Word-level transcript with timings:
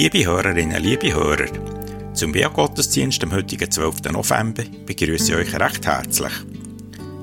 Liebe 0.00 0.24
Hörerinnen, 0.24 0.80
liebe 0.80 1.12
Hörer, 1.12 1.48
zum 2.14 2.32
Wehrgottesdienst 2.32 3.20
am 3.24 3.32
heutigen 3.32 3.68
12. 3.68 4.12
November 4.12 4.62
begrüße 4.86 5.32
ich 5.32 5.38
euch 5.52 5.60
recht 5.60 5.84
herzlich. 5.88 6.32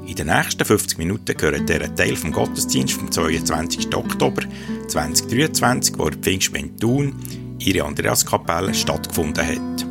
In 0.06 0.16
den 0.16 0.28
nächsten 0.28 0.66
50 0.66 0.98
Minuten 0.98 1.38
gehört 1.38 1.70
der 1.70 1.96
Teil 1.96 2.18
vom 2.18 2.34
Gottesdienst 2.34 2.96
vom 2.96 3.10
22. 3.10 3.96
Oktober 3.96 4.42
2023, 4.90 5.98
wo 5.98 6.10
der 6.10 6.20
Pfingstgemeinde 6.20 6.76
Thun 6.76 7.16
ihre 7.60 7.86
Andreaskapelle 7.86 8.74
stattgefunden 8.74 9.48
hat. 9.48 9.86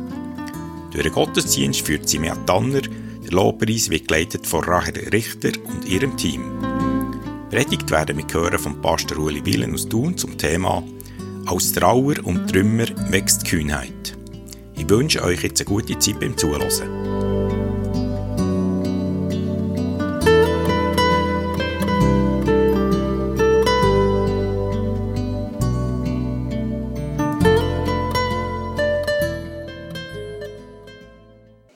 Durch 0.91 1.05
den 1.05 1.11
Gottesdienst 1.11 1.81
führt 1.81 2.07
Simea 2.07 2.35
Tanner, 2.45 2.81
der 2.81 3.31
Lobpreis 3.31 3.89
wird 3.89 4.09
geleitet 4.09 4.45
von 4.45 4.63
Rahel 4.63 5.09
Richter 5.11 5.53
und 5.65 5.89
ihrem 5.89 6.15
Team. 6.17 6.43
Predigt 7.49 7.89
werden 7.89 8.19
wir 8.19 8.31
hören 8.31 8.59
von 8.59 8.79
Pastor 8.79 9.17
Uli 9.17 9.43
Willen 9.43 9.73
aus 9.73 9.89
Thun 9.89 10.15
zum 10.15 10.37
Thema 10.37 10.83
aus 11.47 11.71
Trauer 11.73 12.15
und 12.23 12.47
Trümmer 12.47 12.87
wächst 13.11 13.45
Kühnheit. 13.45 14.17
Ich 14.75 14.89
wünsche 14.89 15.23
euch 15.23 15.43
jetzt 15.43 15.61
eine 15.61 15.69
gute 15.69 15.97
Zeit 15.99 16.19
beim 16.19 16.37
Zuhören. 16.37 17.15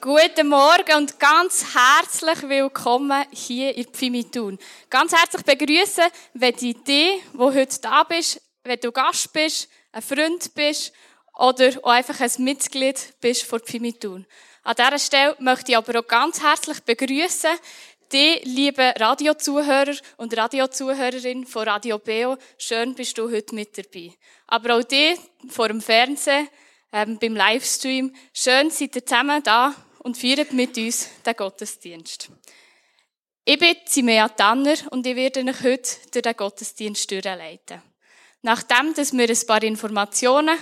Guten 0.02 0.50
Morgen 0.50 0.98
und 0.98 1.20
ganz 1.20 1.66
herzlich 1.76 2.50
willkommen 2.50 3.24
hier 3.32 3.76
in 3.78 3.86
Pfimitun. 3.86 4.58
Ganz 4.90 5.14
herzlich 5.14 5.44
begrüßen, 5.44 6.06
wenn 6.34 6.56
die 6.56 6.72
Idee, 6.72 7.22
wo 7.34 7.54
heute 7.54 7.80
da 7.82 8.04
bist, 8.04 8.42
wenn 8.64 8.80
du 8.80 8.92
Gast 8.92 9.34
bist, 9.34 9.70
ein 9.92 10.02
Freund 10.02 10.54
bist 10.56 10.94
oder 11.38 11.72
auch 11.84 11.92
einfach 11.92 12.20
ein 12.20 12.44
Mitglied 12.44 13.14
bist 13.22 13.44
von 13.44 13.62
Pimitun. 13.62 14.26
An 14.64 14.76
dieser 14.76 15.00
Stelle 15.00 15.36
möchte 15.40 15.72
ich 15.72 15.78
aber 15.78 16.00
auch 16.00 16.08
ganz 16.08 16.42
herzlich 16.42 16.80
begrüßen 16.82 17.58
die 18.12 18.42
liebe 18.44 18.94
Radiozuhörer 18.98 19.96
und 20.18 20.36
Radiozuhörerin 20.36 21.46
von 21.46 21.68
Radio 21.68 22.00
Beo. 22.00 22.38
Schön 22.58 22.96
bist 22.96 23.18
du 23.18 23.30
heute 23.32 23.54
mit 23.54 23.78
dabei. 23.78 24.14
Aber 24.48 24.78
auch 24.78 24.84
die 24.84 25.16
vor 25.48 25.68
dem 25.68 25.82
Fernsehen, 25.82 26.50
ähm, 26.92 27.20
beim 27.20 27.36
Livestream. 27.36 28.14
Schön 28.34 28.70
seid 28.72 28.96
ihr 28.96 29.06
zusammen 29.06 29.44
da 29.44 29.76
und 30.00 30.18
feiert 30.18 30.54
mit 30.54 30.78
uns 30.78 31.10
den 31.26 31.36
Gottesdienst. 31.36 32.30
Ich 33.46 33.60
bin 33.60 33.76
Simea 33.86 34.28
Tanner 34.30 34.76
und 34.92 35.06
ich 35.06 35.16
werde 35.16 35.42
euch 35.42 35.64
heute 35.64 35.90
durch 36.12 36.24
den 36.24 36.36
Gottesdienst 36.36 37.10
durchleiten. 37.12 37.89
Nachdem, 38.42 38.94
dass 38.94 39.14
wir 39.14 39.30
ein 39.30 39.48
paar 39.48 39.64
Informationen 39.64 40.58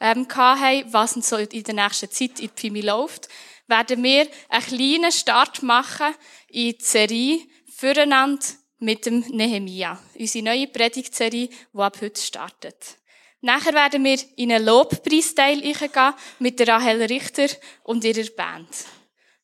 ähm, 0.00 0.26
hatten, 0.28 0.92
was 0.92 1.14
so 1.14 1.36
in 1.36 1.62
der 1.64 1.74
nächsten 1.74 2.10
Zeit 2.10 2.40
in 2.40 2.50
Pfimi 2.50 2.82
läuft, 2.82 3.28
werden 3.66 4.02
wir 4.02 4.28
einen 4.48 4.64
kleinen 4.64 5.12
Start 5.12 5.62
machen 5.62 6.14
in 6.48 6.72
die 6.72 6.84
Serie 6.84 7.40
Füreinander 7.74 8.46
mit 8.78 9.06
dem 9.06 9.20
Nehemia. 9.30 10.00
Unsere 10.14 10.44
neue 10.44 10.68
Predigtserie, 10.68 11.48
die 11.48 11.78
ab 11.78 11.98
heute 12.00 12.20
startet. 12.20 12.96
Nachher 13.40 13.74
werden 13.74 14.04
wir 14.04 14.18
in 14.36 14.52
einen 14.52 14.64
Lobpreisteil 14.64 15.60
gehen 15.60 16.14
mit 16.38 16.58
der 16.58 16.68
Rahel 16.68 17.02
Richter 17.02 17.48
und 17.82 18.04
ihrer 18.04 18.28
Band. 18.30 18.68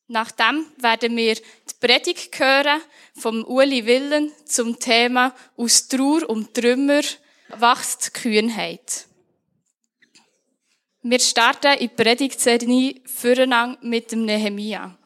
Nachdem 0.07 0.65
werden 0.77 1.15
wir 1.15 1.35
die 1.35 1.41
Predigt 1.79 2.37
hören 2.39 2.81
vom 3.15 3.43
Uli 3.43 3.85
Willen 3.85 4.31
zum 4.45 4.79
Thema 4.79 5.33
aus 5.57 5.87
Trauer 5.87 6.29
und 6.29 6.53
Trümmer 6.53 7.01
wächst 7.49 8.13
Kühnheit. 8.13 9.07
Wir 11.01 11.19
starten 11.19 11.73
in 11.73 11.89
die 11.89 12.03
Predigtserie 12.03 13.01
füreinander 13.05 13.77
mit 13.81 14.11
dem 14.11 14.25
Nehemia. 14.25 14.97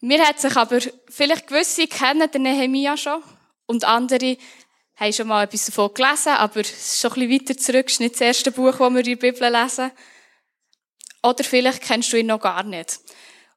Mir 0.00 0.26
hat 0.26 0.40
sich 0.40 0.56
aber 0.56 0.78
vielleicht 1.08 1.46
gewisse 1.46 1.86
kennen 1.86 2.30
den 2.30 2.42
Nehemia 2.42 2.96
schon 2.96 3.22
und 3.66 3.84
andere 3.84 4.36
haben 4.96 5.12
schon 5.12 5.28
mal 5.28 5.44
etwas 5.44 5.66
davon 5.66 5.92
gelesen, 5.92 6.30
aber 6.30 6.60
es 6.60 6.70
ist 6.70 7.00
schon 7.00 7.12
ein 7.12 7.28
bisschen 7.28 7.48
weiter 7.48 7.58
zurück. 7.58 7.86
Es 7.86 7.92
ist 7.94 8.00
nicht 8.00 8.14
das 8.14 8.20
erste 8.22 8.50
Buch, 8.50 8.76
das 8.78 8.92
wir 8.92 8.98
in 8.98 9.04
der 9.04 9.16
Bibel 9.16 9.52
lesen. 9.52 9.90
Oder 11.22 11.44
vielleicht 11.44 11.82
kennst 11.82 12.12
du 12.12 12.16
ihn 12.16 12.26
noch 12.26 12.40
gar 12.40 12.62
nicht. 12.62 13.00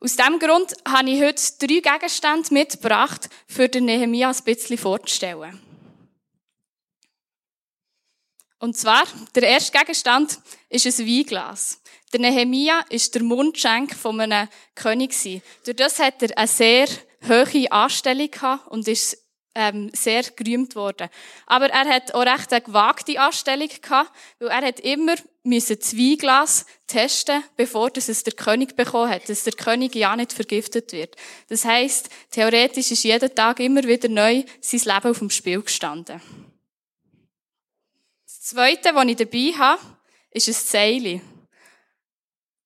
Aus 0.01 0.15
diesem 0.15 0.39
Grund 0.39 0.73
habe 0.87 1.09
ich 1.09 1.21
heute 1.21 1.41
drei 1.59 1.97
Gegenstände 1.97 2.53
mitgebracht, 2.53 3.29
für 3.47 3.69
den 3.69 3.85
Nehemia 3.85 4.29
ein 4.29 4.43
bisschen 4.43 4.77
vorzustellen. 4.77 5.68
Und 8.59 8.75
zwar, 8.75 9.03
der 9.35 9.43
erste 9.43 9.77
Gegenstand 9.77 10.39
ist 10.69 10.85
ein 10.85 11.07
Weinglas. 11.07 11.81
Der 12.11 12.19
Nehemia 12.19 12.81
ist 12.89 13.15
der 13.15 13.23
Mundschenk 13.23 13.95
von 13.95 14.19
einem 14.19 14.49
König. 14.75 15.15
Durch 15.63 15.77
das 15.77 15.99
hat 15.99 16.21
er 16.21 16.37
eine 16.37 16.47
sehr 16.47 16.87
hohe 17.27 17.71
Anstellung 17.71 18.29
gehabt 18.29 18.67
und 18.67 18.87
ist 18.87 19.17
ähm, 19.55 19.89
sehr 19.93 20.23
gerühmt 20.23 20.75
worden. 20.75 21.09
Aber 21.45 21.69
er 21.69 21.85
hat 21.85 22.13
auch 22.13 22.25
recht 22.25 22.51
eine 22.51 22.61
gewagte 22.61 23.19
Anstellung 23.19 23.69
gehabt, 23.81 24.11
weil 24.39 24.49
er 24.49 24.67
hat 24.67 24.79
immer 24.81 25.15
müssen 25.43 25.79
das 25.79 25.95
Weinglas 25.95 26.65
testen, 26.85 27.43
bevor 27.55 27.89
das 27.89 28.09
es 28.09 28.23
der 28.23 28.33
König 28.33 28.75
bekommen 28.75 29.09
hat, 29.09 29.29
dass 29.29 29.43
der 29.43 29.53
König 29.53 29.95
ja 29.95 30.15
nicht 30.15 30.33
vergiftet 30.33 30.91
wird. 30.91 31.15
Das 31.47 31.65
heißt, 31.65 32.09
theoretisch 32.31 32.91
ist 32.91 33.03
jeden 33.03 33.33
Tag 33.33 33.59
immer 33.59 33.83
wieder 33.83 34.09
neu 34.09 34.43
sein 34.61 34.81
Leben 34.95 35.11
auf 35.11 35.19
dem 35.19 35.29
Spiel 35.29 35.61
gestanden. 35.61 36.21
Das 38.49 38.55
Zweite, 38.55 38.95
was 38.95 39.05
ich 39.05 39.15
dabei 39.15 39.53
habe, 39.59 39.81
ist 40.31 40.47
ein 40.47 40.53
Seil. 40.55 41.21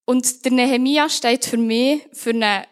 Und 0.05 0.45
der 0.45 0.53
Nehemia 0.53 1.09
steht 1.09 1.43
für 1.43 1.57
mich 1.57 2.07
für 2.13 2.29
einen 2.29 2.65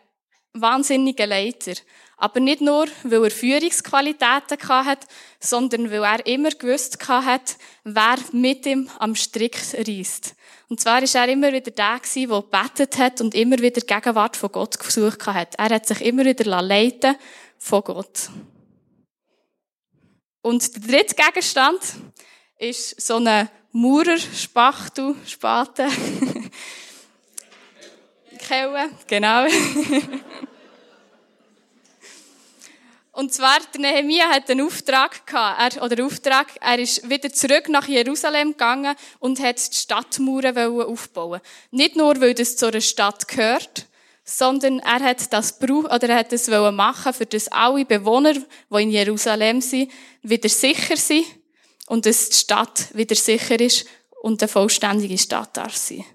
wahnsinnigen 0.54 1.28
Leiter. 1.28 1.74
Aber 2.16 2.40
nicht 2.40 2.62
nur, 2.62 2.88
weil 3.04 3.26
er 3.26 3.32
Führungsqualitäten 3.32 4.66
hat, 4.70 5.08
sondern 5.42 5.92
weil 5.92 6.06
er 6.06 6.26
immer 6.26 6.52
gewusst 6.52 7.06
hat, 7.06 7.58
wer 7.84 8.16
mit 8.32 8.66
ihm 8.66 8.90
am 9.00 9.14
Strick 9.18 9.58
reist. 9.74 10.34
Und 10.70 10.80
zwar 10.80 11.04
ist 11.04 11.14
er 11.14 11.28
immer 11.28 11.52
wieder 11.52 11.72
der 11.72 12.00
der 12.00 12.26
gebetet 12.42 12.98
hat 12.98 13.20
und 13.20 13.36
immer 13.36 13.58
wieder 13.58 13.82
Gegenwart 13.82 14.38
von 14.38 14.54
Gott 14.54 14.80
gesucht 14.80 15.28
hat. 15.28 15.56
Er 15.56 15.70
hat 15.70 15.86
sich 15.86 16.00
immer 16.00 16.24
wieder 16.24 16.62
leiten 16.62 17.18
von 17.58 17.84
Gott. 17.84 18.30
Und 20.44 20.76
der 20.76 20.82
dritte 20.82 21.16
Gegenstand 21.16 21.82
ist 22.62 23.02
so 23.02 23.16
eine 23.16 23.50
Maurerspachtel, 23.72 25.16
Spaten. 25.26 25.90
Kelle, 28.38 28.92
genau. 29.08 29.46
Und 33.14 33.34
zwar, 33.34 33.58
der 33.74 33.82
Nehemia 33.82 34.30
hat 34.30 34.50
einen 34.50 34.66
Auftrag 34.66 35.26
gehabt, 35.26 35.76
er, 35.76 35.84
oder 35.84 36.06
Auftrag, 36.06 36.48
er 36.62 36.80
ist 36.80 37.10
wieder 37.10 37.34
zurück 37.34 37.68
nach 37.68 37.88
Jerusalem 37.88 38.52
gegangen 38.52 38.96
und 39.20 39.40
hat 39.42 39.58
die 39.58 39.76
Stadtmauern 39.76 40.56
aufbauen. 40.82 41.42
Nicht 41.72 41.96
nur, 41.96 42.22
weil 42.22 42.36
das 42.36 42.58
zu 42.58 42.68
einer 42.68 42.82
Stadt 42.82 43.28
gehört, 43.28 43.88
sondern 44.24 44.80
er 44.80 45.00
hat 45.00 45.34
das 45.34 45.60
oder 45.60 46.10
er 46.10 46.16
hat 46.16 46.32
das 46.32 46.48
machen, 46.48 47.14
für 47.14 47.26
das 47.26 47.48
alle 47.48 47.86
Bewohner, 47.86 48.34
die 48.34 48.82
in 48.82 48.92
Jerusalem 48.92 49.62
sind, 49.62 49.92
wieder 50.22 50.50
sicher 50.50 50.96
sind 50.96 51.26
und 51.92 52.06
dass 52.06 52.30
die 52.30 52.38
Stadt 52.38 52.88
wieder 52.96 53.16
sicher 53.16 53.60
ist 53.60 53.86
und 54.22 54.42
eine 54.42 54.48
vollständige 54.48 55.18
Stadt 55.18 55.58
darf 55.58 55.76
sein. 55.76 56.06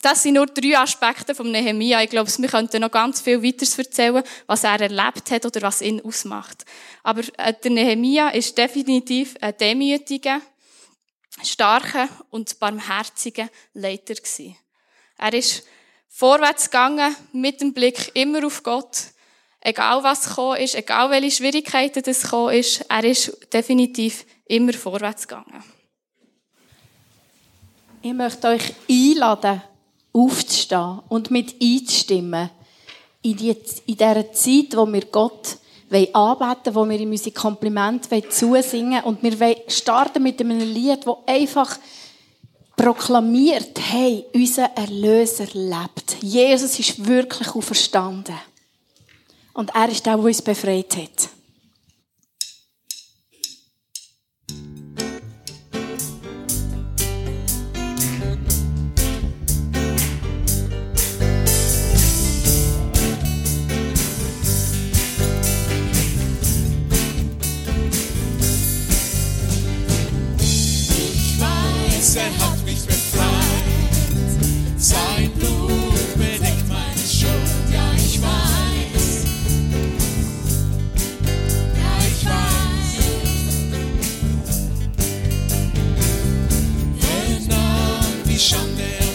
Das 0.00 0.24
sind 0.24 0.34
nur 0.34 0.46
drei 0.46 0.76
Aspekte 0.76 1.32
vom 1.32 1.52
Nehemia. 1.52 2.02
Ich 2.02 2.10
glaube, 2.10 2.28
wir 2.36 2.48
könnten 2.48 2.80
noch 2.80 2.90
ganz 2.90 3.20
viel 3.20 3.40
weiteres 3.40 3.78
erzählen, 3.78 4.24
was 4.48 4.64
er 4.64 4.80
erlebt 4.80 5.30
hat 5.30 5.46
oder 5.46 5.62
was 5.62 5.80
ihn 5.80 6.00
ausmacht. 6.00 6.64
Aber 7.04 7.22
äh, 7.38 7.54
der 7.62 7.70
Nehemia 7.70 8.30
ist 8.30 8.58
definitiv 8.58 9.36
ein 9.40 9.56
demütiger, 9.58 10.40
starker 11.44 12.08
und 12.30 12.58
barmherziger 12.58 13.48
Leiter 13.74 14.14
gewesen. 14.14 14.56
Er 15.18 15.34
ist 15.34 15.64
vorwärts 16.08 16.64
gegangen 16.64 17.14
mit 17.32 17.60
dem 17.60 17.72
Blick 17.72 18.10
immer 18.14 18.44
auf 18.44 18.64
Gott 18.64 19.04
Egal 19.64 20.02
was 20.02 20.28
gekommen 20.28 20.58
ist, 20.58 20.74
egal 20.74 21.10
welche 21.10 21.30
Schwierigkeiten 21.30 22.02
das 22.02 22.22
gekommen 22.22 22.54
ist, 22.54 22.84
er 22.88 23.04
ist 23.04 23.36
definitiv 23.52 24.26
immer 24.46 24.72
vorwärts 24.72 25.26
gegangen. 25.26 25.62
Ich 28.02 28.12
möchte 28.12 28.48
euch 28.48 28.74
einladen, 28.90 29.62
aufzustehen 30.12 31.00
und 31.08 31.30
mit 31.30 31.54
einzustimmen 31.62 32.50
in, 33.22 33.36
die, 33.36 33.56
in 33.86 33.96
dieser 33.96 34.32
Zeit, 34.32 34.76
wo 34.76 34.92
wir 34.92 35.04
Gott 35.06 35.58
anbeten 36.12 36.74
wo 36.74 36.88
wir 36.88 36.98
ihm 36.98 37.10
unsere 37.10 37.32
Komplimente 37.32 38.28
zusingen 38.30 39.04
und 39.04 39.22
wir 39.22 39.56
starten 39.68 40.22
mit 40.22 40.40
einem 40.40 40.58
Lied, 40.58 41.06
das 41.06 41.16
einfach 41.26 41.78
proklamiert, 42.76 43.78
hey, 43.78 44.24
unser 44.34 44.70
Erlöser 44.74 45.46
lebt. 45.52 46.16
Jesus 46.22 46.78
ist 46.78 47.06
wirklich 47.06 47.54
auferstanden. 47.54 48.34
Und 49.54 49.74
er 49.74 49.88
ist 49.88 50.06
der, 50.06 50.16
der 50.16 50.24
uns 50.24 50.42
befreit 50.42 50.96
hat. 50.96 51.28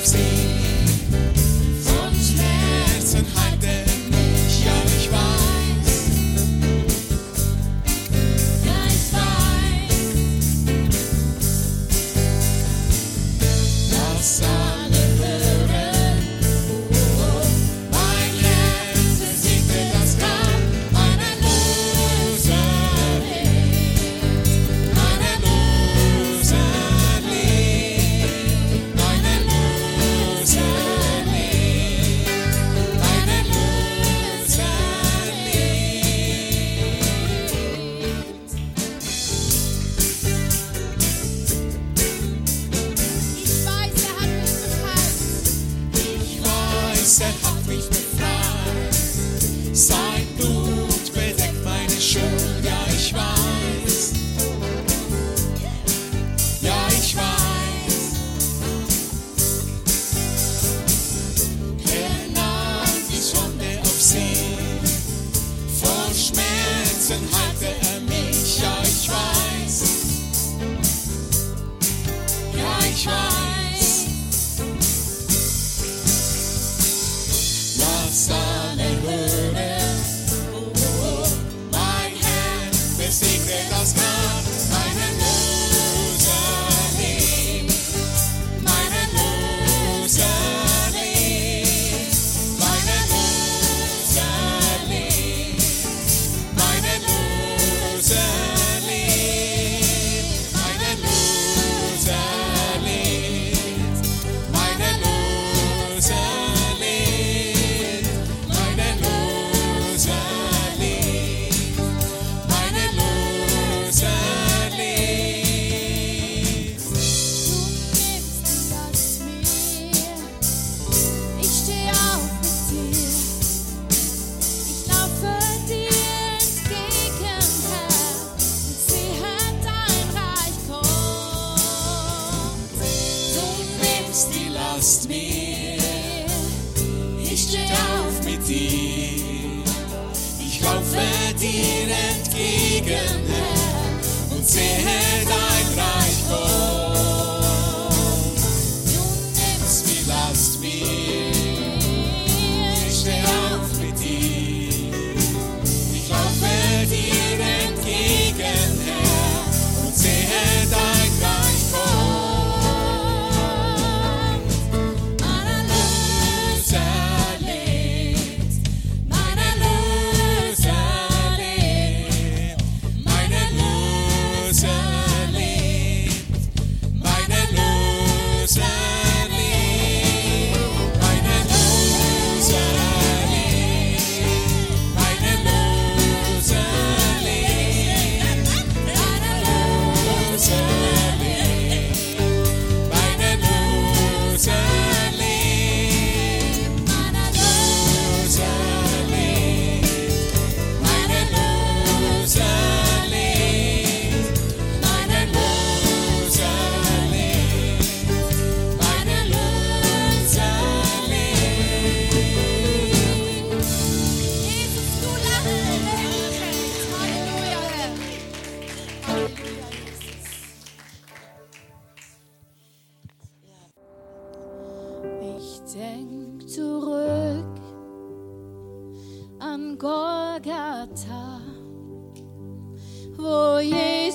See. 0.04 0.37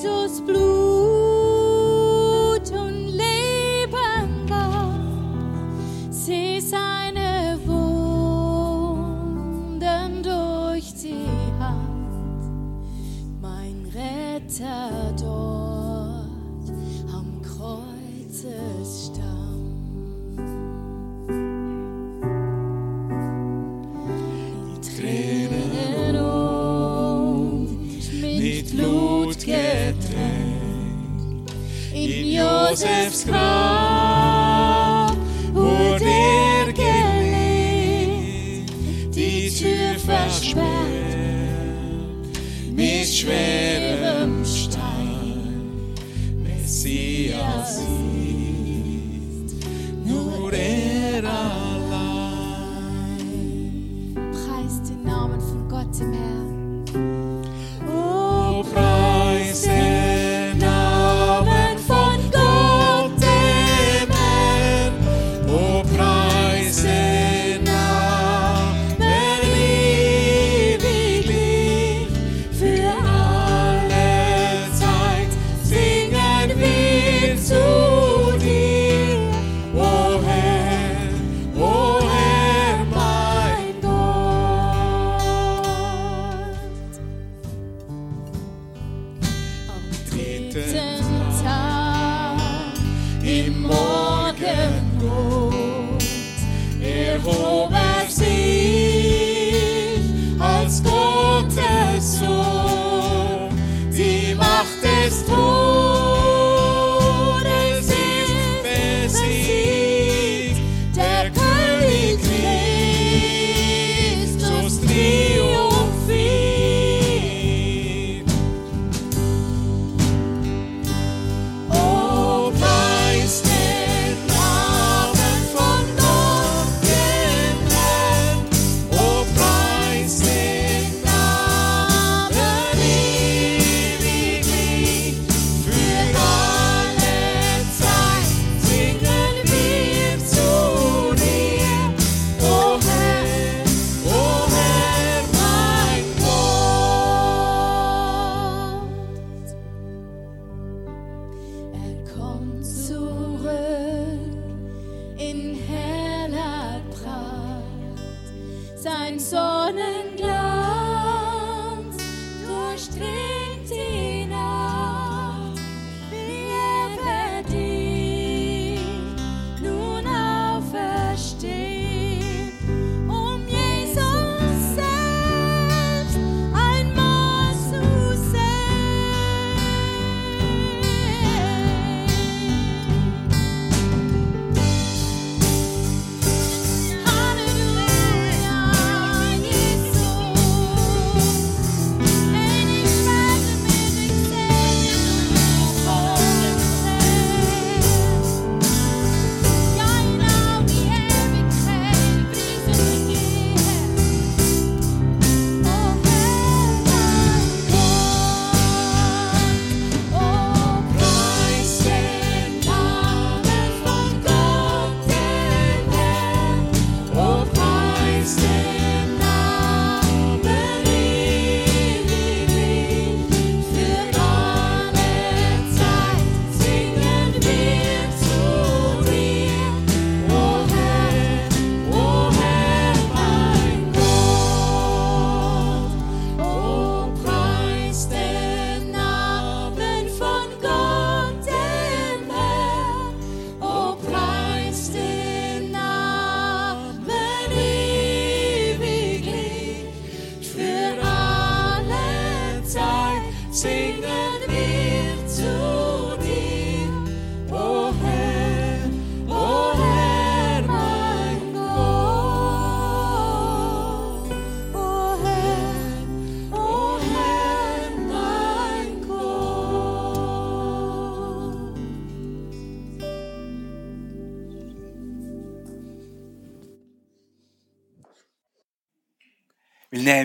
Jesus 0.02 0.40
blue. 0.40 0.61
Joseph's 32.72 33.24
cross. 33.24 33.61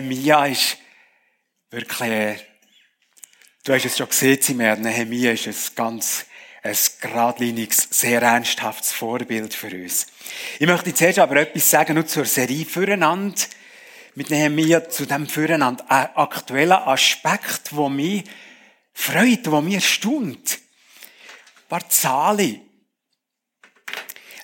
Nehemia 0.00 0.46
ist 0.46 0.78
wirklich, 1.70 2.40
du 3.64 3.72
hast 3.72 3.84
es 3.84 3.96
schon 3.96 4.08
gesehen, 4.08 4.40
Simmer, 4.40 4.76
Nehemia 4.76 5.32
ist 5.32 5.48
ein 5.48 5.74
ganz, 5.74 6.26
ein 6.62 6.76
geradliniges, 7.00 7.88
sehr 7.90 8.22
ernsthaftes 8.22 8.92
Vorbild 8.92 9.54
für 9.54 9.74
uns. 9.74 10.06
Ich 10.60 10.66
möchte 10.66 10.94
zuerst 10.94 11.18
aber 11.18 11.36
etwas 11.36 11.68
sagen, 11.68 11.94
nur 11.94 12.06
zur 12.06 12.26
Serie 12.26 12.64
Füreinander, 12.64 13.40
mit 14.14 14.30
Nehemia, 14.30 14.88
zu 14.88 15.04
dem 15.04 15.26
Füreinander, 15.26 15.84
ein 15.90 16.14
aktueller 16.14 16.86
Aspekt, 16.86 17.74
wo 17.74 17.88
mich 17.88 18.24
freut, 18.92 19.50
wo 19.50 19.60
mich 19.60 19.74
erstaunt. 19.74 20.58
Ein 20.58 21.68
paar 21.68 21.88
Zahlen. 21.88 22.60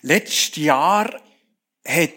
Letztes 0.02 0.56
Jahr 0.56 1.20
hat, 1.86 2.12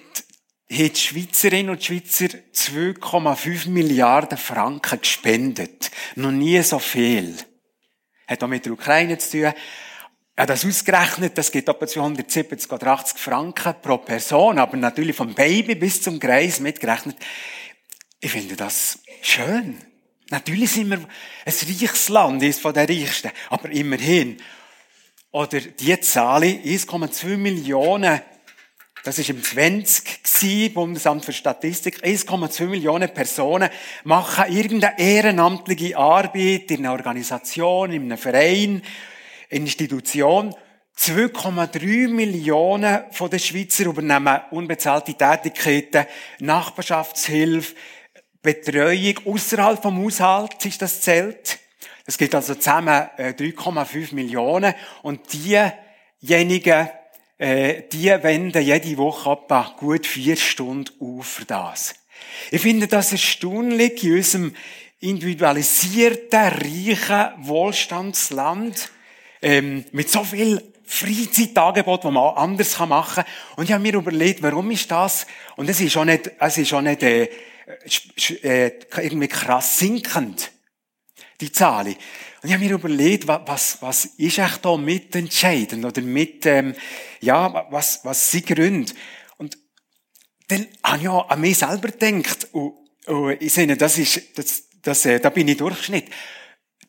hat 0.70 0.96
die 0.98 1.00
Schweizerinnen 1.00 1.70
und 1.70 1.84
Schweizer 1.84 2.26
2,5 2.26 3.70
Milliarden 3.70 4.38
Franken 4.38 5.00
gespendet. 5.00 5.92
Noch 6.16 6.32
nie 6.32 6.62
so 6.62 6.80
viel. 6.80 7.36
Hat 8.28 8.44
auch 8.44 8.48
mit 8.48 8.66
der 8.66 8.74
Ukraine 8.74 9.18
zu 9.18 9.40
tun. 9.40 9.54
Hat 10.36 10.50
das 10.50 10.66
ausgerechnet, 10.66 11.38
das 11.38 11.52
gibt 11.52 11.68
etwa 11.68 11.88
270 11.88 12.72
oder 12.72 12.88
80 12.88 13.18
Franken 13.18 13.76
pro 13.82 13.98
Person, 13.98 14.60
aber 14.60 14.78
natürlich 14.78 15.16
vom 15.16 15.34
Baby 15.34 15.76
bis 15.76 16.02
zum 16.02 16.20
Greis 16.20 16.60
mitgerechnet. 16.60 17.18
Ich 18.20 18.32
finde 18.32 18.56
das 18.56 19.00
schön. 19.22 19.78
Natürlich 20.30 20.72
sind 20.72 20.90
wir 20.90 20.98
ein 20.98 21.08
reiches 21.46 22.10
Land, 22.10 22.44
eines 22.44 22.60
von 22.60 22.74
den 22.74 22.86
reichsten, 22.86 23.32
aber 23.50 23.70
immerhin. 23.72 24.38
Oder 25.32 25.62
die 25.62 26.00
Zahl, 26.02 26.44
1,2 26.44 27.38
Millionen, 27.38 28.22
das 29.08 29.20
ist 29.20 29.30
im 29.30 29.42
20 29.42 30.22
gewesen, 30.22 30.74
Bundesamt 30.74 31.24
für 31.24 31.32
Statistik, 31.32 32.04
1,2 32.04 32.66
Millionen 32.66 33.08
Personen 33.14 33.70
machen 34.04 34.54
irgendeine 34.54 35.00
ehrenamtliche 35.00 35.98
Arbeit 35.98 36.72
in 36.72 36.80
einer 36.80 36.92
Organisation, 36.92 37.94
in 37.94 38.02
einem 38.02 38.18
Verein, 38.18 38.82
Institution. 39.48 40.54
2,3 40.98 42.10
Millionen 42.10 43.04
von 43.12 43.30
den 43.30 43.40
Schweizer 43.40 43.86
übernehmen 43.86 44.42
unbezahlte 44.52 45.14
Tätigkeiten, 45.14 46.06
Nachbarschaftshilfe, 46.40 47.76
Betreuung 48.42 49.20
außerhalb 49.24 49.82
vom 49.82 50.04
Haushalt 50.04 50.66
ist 50.66 50.82
das 50.82 51.00
zählt. 51.00 51.60
Es 52.06 52.18
gibt 52.18 52.36
also 52.36 52.56
zusammen 52.56 53.08
äh, 53.16 53.30
3,5 53.30 54.14
Millionen 54.14 54.74
und 55.02 55.22
diejenigen, 55.32 56.90
äh, 57.38 57.84
die 57.92 58.08
wenden 58.08 58.62
jede 58.62 58.98
Woche 58.98 59.32
etwa 59.32 59.76
gut 59.78 60.06
vier 60.08 60.36
Stunden 60.36 60.92
auf 61.00 61.28
für 61.28 61.46
das. 61.46 61.96
Ich 62.52 62.62
finde 62.62 62.88
das 62.88 63.12
erstaunlich 63.12 64.04
in 64.04 64.16
unserem 64.16 64.56
individualisierten, 65.00 66.40
reichen 66.40 67.48
Wohlstandsland, 67.48 68.90
ähm, 69.42 69.86
mit 69.92 70.10
so 70.10 70.24
viel 70.24 70.74
Freizeitangebot, 70.84 72.06
die 72.06 72.12
man 72.12 72.36
anders 72.36 72.80
machen 72.80 73.24
kann. 73.24 73.34
Und 73.58 73.66
ich 73.66 73.72
habe 73.72 73.84
mir 73.84 73.94
überlegt, 73.94 74.42
warum 74.42 74.72
ist 74.72 74.90
das? 74.90 75.28
Und 75.56 75.70
es 75.70 75.80
ist 75.80 75.96
auch 75.98 76.06
nicht, 76.06 76.32
es 76.40 76.58
ist 76.58 76.74
auch 76.74 76.82
nicht 76.82 77.04
äh, 77.04 77.30
äh, 78.42 78.72
irgendwie 78.98 79.28
krass 79.28 79.78
sinkend. 79.78 80.52
die 81.42 81.52
Zahlen. 81.52 81.96
Und 82.42 82.50
ich 82.50 82.54
habe 82.54 82.64
mir 82.64 82.74
überlegt, 82.74 83.28
wa- 83.28 83.44
was, 83.46 83.82
was 83.82 84.06
ist 84.06 84.38
echt 84.38 84.64
da 84.64 84.78
mitentscheidend 84.78 85.84
oder 85.84 86.02
mit, 86.02 86.46
ähm, 86.46 86.76
ja, 87.20 87.66
was, 87.72 88.02
was 88.04 88.32
sind 88.32 88.46
Gründe? 88.48 88.94
Und 89.38 89.58
dann 90.48 90.68
habe 90.84 91.02
ich 91.02 91.08
auch 91.10 91.30
an 91.30 91.42
mich 91.42 91.58
selber 91.58 91.90
gedacht, 91.90 92.48
und, 92.52 92.74
und 93.08 93.42
ich 93.42 93.54
sehe, 93.54 93.76
das 93.76 93.98
ist, 93.98 94.38
das, 94.38 94.64
das, 94.82 95.06
äh, 95.06 95.20
da 95.20 95.30
bin 95.30 95.48
ich 95.48 95.58
Durchschnitt. 95.58 96.06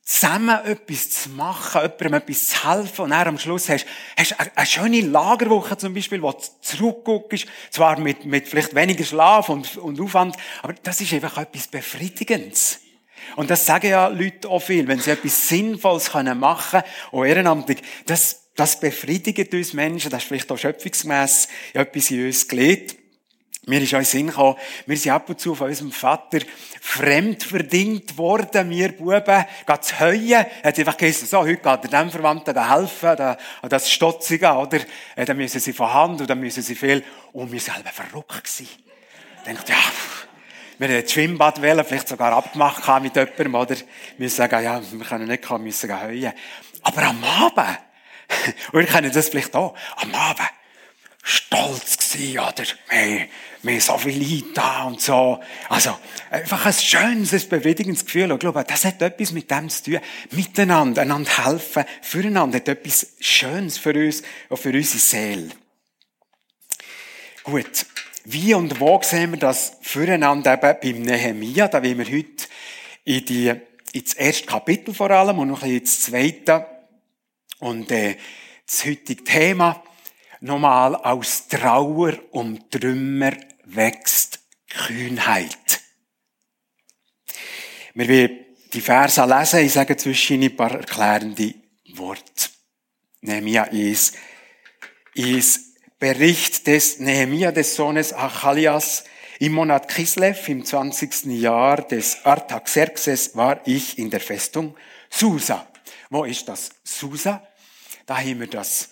Zusammen 0.04 0.64
etwas 0.64 1.10
zu 1.10 1.28
machen, 1.30 1.82
jemandem 1.82 2.14
etwas 2.14 2.48
zu 2.48 2.70
helfen, 2.70 3.02
und 3.02 3.10
dann 3.10 3.28
am 3.28 3.38
Schluss 3.38 3.68
hast 3.68 3.84
du 3.84 4.38
eine, 4.38 4.56
eine 4.56 4.66
schöne 4.66 5.00
Lagerwoche 5.02 5.76
zum 5.76 5.92
Beispiel, 5.92 6.22
wo 6.22 6.32
du 6.32 6.38
zurückguckst, 6.62 7.46
zwar 7.70 7.98
mit, 8.00 8.24
mit 8.24 8.48
vielleicht 8.48 8.74
weniger 8.74 9.04
Schlaf 9.04 9.48
und, 9.50 9.76
und 9.76 10.00
Aufwand, 10.00 10.36
aber 10.62 10.74
das 10.82 11.00
ist 11.02 11.12
einfach 11.12 11.36
etwas 11.36 11.66
Befriedigendes. 11.68 12.80
Und 13.36 13.50
das 13.50 13.66
sagen 13.66 13.88
ja 13.88 14.08
Leute 14.08 14.48
auch 14.48 14.60
viel, 14.60 14.86
wenn 14.88 15.00
sie 15.00 15.10
etwas 15.10 15.48
Sinnvolles 15.48 16.10
können 16.10 16.38
machen 16.38 16.82
und 17.10 17.26
ehrenamtlich, 17.26 17.78
das, 18.06 18.48
das 18.54 18.78
befriedigt 18.80 19.52
uns 19.54 19.72
Menschen, 19.72 20.10
das 20.10 20.22
ist 20.22 20.28
vielleicht 20.28 20.50
auch 20.50 20.58
schöpfungsmässig 20.58 21.50
etwas 21.74 22.10
in 22.10 22.26
uns 22.26 22.48
gelegt. 22.48 22.96
Mir 23.68 23.82
ist 23.82 23.94
auch 23.94 23.98
in 23.98 24.04
Sinn 24.06 24.26
gekommen, 24.28 24.56
wir 24.86 24.96
sind 24.96 25.12
ab 25.12 25.28
und 25.28 25.38
zu 25.38 25.54
von 25.54 25.68
unserem 25.68 25.92
Vater 25.92 26.38
fremdverdient 26.80 28.16
worden, 28.16 28.70
wir 28.70 28.92
Buben, 28.92 29.44
geht 29.66 29.84
zu 29.84 30.00
heuen, 30.00 30.46
hat 30.64 30.78
einfach 30.78 30.96
gesagt, 30.96 31.28
so, 31.28 31.40
heute 31.40 31.56
geht 31.56 31.66
er 31.66 31.76
dem 32.02 32.10
Verwandten 32.10 32.54
da 32.54 32.74
helfen, 32.74 33.14
da, 33.14 33.36
das 33.68 33.90
Stotzige, 33.90 34.52
oder? 34.54 34.80
Äh, 35.14 35.26
Dann 35.26 35.36
müssen 35.36 35.60
sie 35.60 35.74
von 35.74 35.92
Hand, 35.92 36.22
und 36.22 36.30
dann 36.30 36.40
müssen 36.40 36.62
sie 36.62 36.74
viel, 36.74 37.04
und 37.34 37.52
wir 37.52 37.60
sind 37.60 37.74
selber 37.74 37.90
verrückt 37.90 38.42
gewesen. 38.42 38.68
Ich 39.46 39.52
dachte, 39.52 39.72
ja, 39.72 39.78
pff, 39.78 40.27
wir 40.78 40.88
hätten 40.88 41.02
das 41.02 41.12
Schwimmbad 41.12 41.60
wählen, 41.62 41.84
vielleicht 41.84 42.08
sogar 42.08 42.32
abgemacht 42.32 42.86
haben 42.86 43.04
mit 43.04 43.16
jemandem, 43.16 43.54
oder? 43.54 43.76
Wir 44.16 44.30
sagen, 44.30 44.62
ja, 44.62 44.80
wir 44.80 45.06
können 45.06 45.28
nicht 45.28 45.42
kommen, 45.44 45.64
müssen 45.64 45.88
gehen 45.88 46.00
heuen. 46.00 46.32
Aber 46.82 47.02
am 47.02 47.22
Abend, 47.24 47.78
und 48.72 48.80
wir 48.80 48.86
kennen 48.86 49.12
das 49.12 49.28
vielleicht 49.28 49.54
auch, 49.54 49.74
am 49.96 50.14
Abend, 50.14 50.48
stolz 51.22 51.98
gsi, 51.98 52.38
oder? 52.38 52.64
Wir, 52.88 53.28
wir 53.62 53.72
haben 53.72 53.80
so 53.80 53.98
viel 53.98 54.18
Leute 54.18 54.86
und 54.86 55.00
so. 55.00 55.40
Also, 55.68 55.98
einfach 56.30 56.64
ein 56.64 56.72
schönes, 56.72 57.32
ein 57.32 57.48
befriedigendes 57.48 58.04
Gefühl. 58.04 58.30
Und 58.30 58.38
glaube, 58.38 58.64
das 58.64 58.84
hat 58.84 59.02
etwas 59.02 59.32
mit 59.32 59.50
dem 59.50 59.68
zu 59.68 59.82
tun. 59.82 60.00
Miteinander, 60.30 61.02
einander 61.02 61.44
helfen, 61.44 61.84
füreinander, 62.00 62.58
hat 62.58 62.68
etwas 62.68 63.14
Schönes 63.20 63.78
für 63.78 63.94
uns, 63.94 64.22
auch 64.48 64.56
für 64.56 64.70
unsere 64.70 64.98
Seele. 64.98 65.50
Gut. 67.42 67.86
Wie 68.30 68.52
und 68.52 68.78
wo 68.78 69.00
sehen 69.02 69.30
wir 69.30 69.38
das 69.38 69.78
füreinander 69.80 70.62
eben 70.62 70.80
beim 70.82 71.02
Nehemia? 71.02 71.66
Da 71.66 71.82
wollen 71.82 71.96
wir 71.96 72.04
heute 72.04 72.44
in 73.04 73.24
die, 73.24 73.54
ins 73.94 74.12
erste 74.12 74.44
Kapitel 74.46 74.92
vor 74.92 75.10
allem 75.10 75.38
und 75.38 75.48
noch 75.48 75.62
ein 75.62 75.80
bisschen 75.80 75.80
ins 75.80 76.00
zweite. 76.02 76.66
Und, 77.58 77.90
äh, 77.90 78.18
das 78.66 78.84
heutige 78.84 79.24
Thema 79.24 79.82
nochmal 80.40 80.94
aus 80.94 81.48
Trauer 81.48 82.18
um 82.32 82.68
Trümmer 82.68 83.32
wächst 83.64 84.40
Kühnheit. 84.68 85.80
Wir 87.94 88.08
wollen 88.10 88.44
die 88.74 88.82
Verse 88.82 89.24
lesen, 89.24 89.60
ich 89.60 89.72
sage 89.72 89.96
zwischen 89.96 90.42
ein 90.42 90.54
paar 90.54 90.72
erklärende 90.72 91.54
Worte. 91.94 92.50
Nehemia 93.22 93.64
ist, 93.64 94.18
ist 95.14 95.67
Bericht 95.98 96.68
des 96.68 97.00
Nehemia 97.00 97.50
des 97.50 97.74
Sohnes 97.74 98.12
Achalias. 98.12 99.02
Im 99.40 99.52
Monat 99.52 99.88
Kislev, 99.88 100.48
im 100.48 100.64
20. 100.64 101.24
Jahr 101.26 101.82
des 101.82 102.24
Artaxerxes, 102.24 103.34
war 103.34 103.60
ich 103.66 103.98
in 103.98 104.08
der 104.08 104.20
Festung 104.20 104.76
Susa. 105.10 105.66
Wo 106.08 106.22
ist 106.22 106.48
das 106.48 106.70
Susa? 106.84 107.42
Da 108.06 108.18
haben 108.18 108.38
wir 108.38 108.46
das 108.46 108.90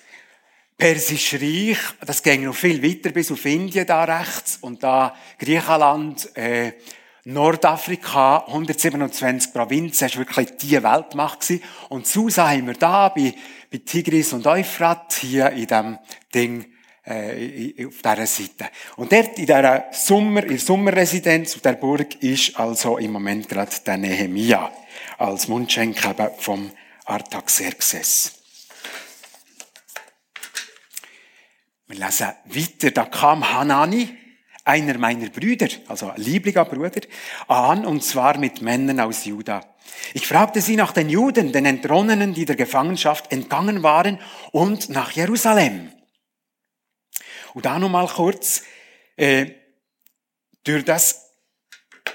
Persische 0.77 1.41
Reich, 1.41 1.79
das 2.05 2.23
ging 2.23 2.45
noch 2.45 2.55
viel 2.55 2.83
weiter 2.83 3.11
bis 3.11 3.31
auf 3.31 3.45
Indien 3.47 3.87
da 3.87 4.05
rechts 4.05 4.59
und 4.61 4.83
da 4.83 5.17
Griechenland, 5.39 6.37
äh, 6.37 6.73
Nordafrika, 7.25 8.47
127 8.49 9.53
Provinzen, 9.53 10.09
das 10.09 10.17
war 10.17 10.27
wirklich 10.27 10.57
die 10.57 10.83
Weltmacht. 10.83 11.53
Und 11.89 12.07
Susa 12.07 12.51
haben 12.51 12.67
wir 12.67 12.75
da 12.75 13.09
bei, 13.09 13.35
bei 13.73 13.79
Tigris 13.79 14.33
und 14.33 14.47
Euphrat 14.47 15.15
hier 15.15 15.51
in 15.51 15.67
dem 15.67 15.99
Ding 16.35 16.76
äh, 17.07 17.87
auf 17.87 18.03
dieser 18.03 18.27
Seite. 18.27 18.71
Und 18.97 19.13
dort 19.13 19.39
in 19.39 19.47
dieser 19.47 19.85
Sommer, 19.93 20.43
in 20.43 20.49
der 20.51 20.59
Sommerresidenz 20.59 21.55
auf 21.55 21.63
der 21.63 21.75
Burg 21.75 22.23
ist 22.23 22.59
also 22.59 22.99
im 22.99 23.13
Moment 23.13 23.49
gerade 23.49 23.71
der 23.87 23.97
Nehemia 23.97 24.73
als 25.19 25.49
Mundschenk 25.49 26.05
eben 26.05 26.31
vom 26.39 26.71
Artaxerxes. 27.05 28.33
Wir 31.87 31.99
lesen 32.05 32.33
weiter. 32.45 32.91
Da 32.91 33.05
kam 33.05 33.49
Hanani, 33.53 34.09
einer 34.65 34.99
meiner 34.99 35.29
Brüder, 35.31 35.69
also 35.87 36.11
ein 36.11 36.21
lieblicher 36.21 36.65
Bruder, 36.65 37.03
an, 37.47 37.87
und 37.87 38.03
zwar 38.03 38.39
mit 38.39 38.61
Männern 38.61 38.99
aus 38.99 39.25
Juda. 39.25 39.65
Ich 40.13 40.27
fragte 40.27 40.61
sie 40.61 40.75
nach 40.75 40.91
den 40.91 41.09
Juden, 41.09 41.53
den 41.53 41.65
Entronnenen, 41.65 42.35
die 42.35 42.45
der 42.45 42.57
Gefangenschaft 42.57 43.31
entgangen 43.31 43.85
waren, 43.85 44.19
und 44.51 44.89
nach 44.89 45.13
Jerusalem. 45.13 45.93
Und 47.57 47.65
da 47.65 47.79
noch 47.79 47.89
mal 47.89 48.07
kurz, 48.07 48.65
äh, 49.17 49.47
durch 50.63 50.85
das, 50.85 51.31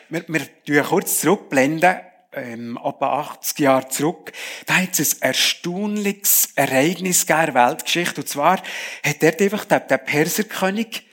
wir, 0.10 0.24
wir 0.28 0.42
tun 0.64 0.84
kurz 0.88 1.20
zurückblenden, 1.20 1.98
ähm, 2.34 2.78
etwa 2.78 3.22
80 3.22 3.58
Jahre 3.58 3.90
zurück, 3.90 4.34
da 4.68 4.76
hat 4.76 5.00
es 5.00 5.20
ein 5.24 5.30
erstaunliches 5.30 6.50
Ereignis 6.54 7.24
in 7.24 7.28
der 7.28 7.56
Weltgeschichte. 7.56 8.22
Und 8.22 8.28
zwar 8.28 8.62
hat 9.04 9.24
dort 9.24 9.42
einfach 9.42 9.66
der, 9.66 9.80
der 9.80 9.98
Perserkönig, 9.98 11.08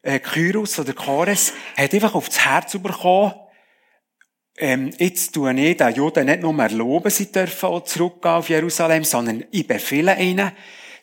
äh, 0.00 0.18
Kyros 0.18 0.78
oder 0.78 0.94
Chores, 0.94 1.52
hat 1.76 1.92
einfach 1.92 2.14
auf 2.14 2.28
das 2.28 2.42
Herz 2.42 2.72
bekommen, 2.78 3.34
ähm, 4.56 4.92
jetzt 4.96 5.34
tue 5.34 5.52
ich 5.60 5.76
den 5.76 5.94
Juden 5.94 6.24
nicht 6.24 6.40
nur 6.40 6.58
erlauben, 6.58 7.10
sie 7.10 7.30
dürfen 7.30 7.66
auch 7.66 7.84
zurückgehen 7.84 8.32
auf 8.32 8.48
Jerusalem, 8.48 9.04
sondern 9.04 9.44
ich 9.50 9.66
befehle 9.66 10.18
ihnen, 10.18 10.52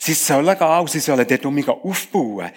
sie 0.01 0.13
sollen 0.13 0.57
gehen 0.57 0.79
und 0.79 0.89
sie 0.89 0.99
sollen 0.99 1.27
dort 1.27 1.45
um 1.45 1.69
aufbauen. 1.69 2.51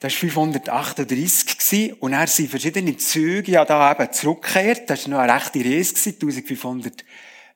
Das 0.00 0.12
war 0.12 0.30
538 0.30 1.58
gewesen, 1.58 1.96
und 2.00 2.12
er 2.12 2.26
sind 2.28 2.50
verschiedene 2.50 2.96
Züge 2.96 3.52
ja 3.52 3.64
da 3.64 3.90
eben 3.90 4.12
zurückgekehrt. 4.12 4.88
Das 4.88 5.04
war 5.04 5.10
noch 5.10 5.18
eine 5.18 5.34
rechte 5.34 5.58
Reise 5.58 5.94
gewesen, 5.94 6.14
1500 6.14 7.04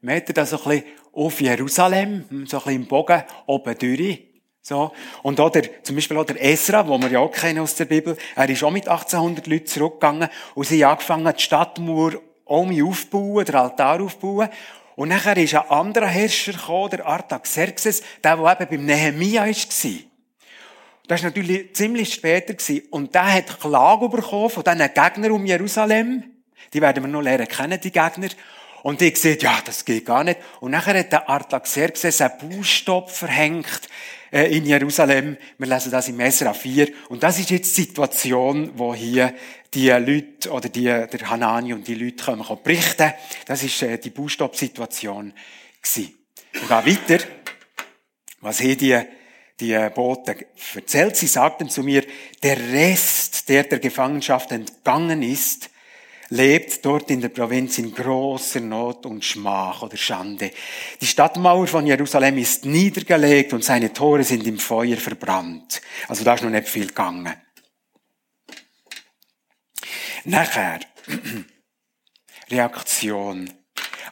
Meter, 0.01 0.33
da 0.33 0.45
so 0.45 0.57
ein 0.65 0.65
bisschen 0.65 0.85
auf 1.13 1.41
Jerusalem, 1.41 2.25
hm, 2.29 2.47
so 2.47 2.57
ein 2.57 2.65
bisschen 2.65 2.83
im 2.83 2.89
Bogen 2.89 3.23
oben 3.47 3.79
durch. 3.79 4.25
So. 4.61 4.93
Und 5.23 5.39
auch 5.41 5.51
der, 5.51 5.83
zum 5.83 5.97
Beispiel 5.97 6.17
auch 6.17 6.25
der 6.25 6.43
Esra, 6.43 6.83
den 6.83 7.03
wir 7.03 7.11
ja 7.11 7.19
auch 7.21 7.31
kennen 7.31 7.61
aus 7.61 7.75
der 7.77 7.85
Bibel, 7.85 8.17
er 8.35 8.49
ist 8.49 8.63
auch 8.63 8.71
mit 8.71 8.89
1800 8.89 9.47
Leuten 9.47 9.67
zurückgegangen 9.67 10.29
und 10.55 10.67
sie 10.67 10.85
haben 10.85 10.93
angefangen, 10.93 11.33
die 11.37 11.43
Stadtmauer 11.43 12.13
um 12.45 12.85
aufzubauen, 12.85 13.45
den 13.45 13.55
Altar 13.55 14.01
aufzubauen. 14.01 14.49
Und 14.95 15.09
nachher 15.09 15.37
ist 15.37 15.55
ein 15.55 15.69
anderer 15.71 16.07
Herrscher 16.07 16.53
gekommen, 16.53 16.91
der 16.91 17.07
Artaxerxes, 17.07 18.03
der, 18.23 18.37
der 18.37 18.61
eben 18.61 18.71
beim 18.71 18.85
Nehemia 18.85 19.47
war. 19.47 19.53
Das 21.09 21.23
war 21.23 21.31
natürlich 21.31 21.75
ziemlich 21.75 22.13
später. 22.13 22.55
Und 22.91 23.15
der 23.15 23.33
hat 23.33 23.61
Klage 23.61 24.09
bekommen 24.09 24.51
von 24.51 24.63
diesen 24.63 24.79
Gegnern 24.79 25.33
um 25.33 25.47
Jerusalem. 25.47 26.25
Die 26.73 26.81
werden 26.81 27.03
wir 27.03 27.09
noch 27.09 27.23
lernen 27.23 27.49
kennen, 27.49 27.81
die 27.81 27.93
Gegner. 27.93 28.29
Und 28.83 29.01
die 29.01 29.13
gesagt, 29.13 29.43
ja, 29.43 29.59
das 29.65 29.85
geht 29.85 30.07
gar 30.07 30.25
nicht. 30.25 30.41
Und 30.61 30.73
nachher 30.73 30.99
hat 30.99 31.13
der 31.13 31.29
Artaxerxes 31.29 32.21
einen 32.21 32.39
Baustopp 32.39 33.11
verhängt 33.11 33.89
in 34.33 34.65
Jerusalem. 34.65 35.37
Wir 35.59 35.67
lesen 35.67 35.93
das 35.93 36.09
im 36.09 36.19
Esra 36.19 36.55
4. 36.55 36.89
Und 37.11 37.23
das 37.23 37.39
ist 37.39 37.51
jetzt 37.51 37.77
die 37.77 37.83
Situation, 37.83 38.73
wo 38.77 38.95
hier 38.95 39.35
die 39.75 39.91
Leute 39.91 40.51
oder 40.51 40.69
die, 40.69 40.85
der 40.85 41.31
Hanani 41.31 41.75
und 41.75 41.87
die 41.87 41.95
Leute 41.95 42.25
kommen, 42.25 42.43
kommen 42.43 42.63
berichten. 42.63 43.13
Das 43.47 43.63
ist 43.63 43.83
äh, 43.83 43.99
die 43.99 44.11
Baustopp-Situation 44.11 45.33
gewesen. 45.83 46.15
Wir 46.53 46.61
gehen 46.61 46.99
weiter. 47.11 47.25
Was 48.41 48.61
hier 48.61 48.77
die 48.77 49.01
die 49.61 49.89
Boten 49.95 50.35
erzählt. 50.75 51.17
Sie 51.17 51.27
sagten 51.29 51.69
zu 51.69 51.83
mir, 51.83 52.05
der 52.43 52.59
Rest, 52.73 53.49
der 53.49 53.65
der 53.65 53.79
Gefangenschaft 53.79 54.51
entgangen 54.51 55.23
ist, 55.23 55.71
lebt 56.33 56.85
dort 56.85 57.11
in 57.11 57.21
der 57.21 57.29
Provinz 57.29 57.77
in 57.77 57.95
großer 57.95 58.61
Not 58.61 59.05
und 59.05 59.23
Schmach 59.23 59.83
oder 59.83 59.99
Schande. 59.99 60.51
Die 60.99 61.07
Stadtmauer 61.07 61.67
von 61.67 61.87
Jerusalem 61.87 62.39
ist 62.39 62.65
niedergelegt 62.65 63.53
und 63.53 63.63
seine 63.63 63.93
Tore 63.93 64.25
sind 64.25 64.47
im 64.47 64.59
Feuer 64.59 64.97
verbrannt. 64.97 65.83
Also 66.09 66.25
da 66.25 66.35
ist 66.35 66.43
noch 66.43 66.51
nicht 66.51 66.69
viel 66.69 66.87
gegangen. 66.87 67.35
Nachher, 70.25 70.81
Reaktion. 72.51 73.53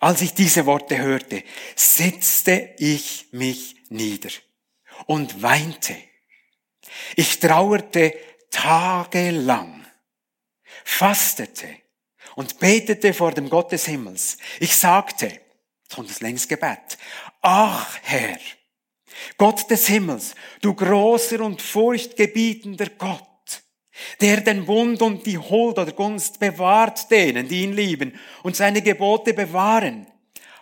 Als 0.01 0.21
ich 0.21 0.35
diese 0.35 0.67
Worte 0.67 0.99
hörte, 0.99 1.43
setzte 1.75 2.75
ich 2.79 3.29
mich 3.33 3.77
nieder 3.89 4.31
und 5.07 5.43
weinte. 5.43 5.97
Ich 7.17 7.39
trauerte 7.39 8.15
tagelang, 8.51 9.87
fastete 10.85 11.81
und 12.37 12.59
betete 12.59 13.13
vor 13.15 13.33
dem 13.33 13.49
Gott 13.49 13.73
des 13.73 13.87
Himmels. 13.87 14.39
Ich 14.59 14.77
sagte, 14.77 15.41
kommt 15.95 16.11
das 16.11 16.21
längste 16.21 16.49
Gebet. 16.49 16.99
Ach, 17.43 17.97
Herr, 18.03 18.39
Gott 19.37 19.71
des 19.71 19.87
Himmels, 19.87 20.35
du 20.61 20.75
großer 20.75 21.41
und 21.41 21.61
furchtgebietender 21.63 22.87
Gott, 22.99 23.25
der 24.21 24.41
den 24.41 24.67
Bund 24.67 25.03
und 25.03 25.27
die 25.27 25.39
Huld 25.39 25.79
oder 25.79 25.93
Gunst 25.93 26.39
bewahrt 26.41 27.11
denen, 27.11 27.49
die 27.49 27.63
ihn 27.63 27.73
lieben 27.73 28.19
und 28.43 28.57
seine 28.57 28.83
Gebote 28.83 29.35
bewahren. 29.35 30.07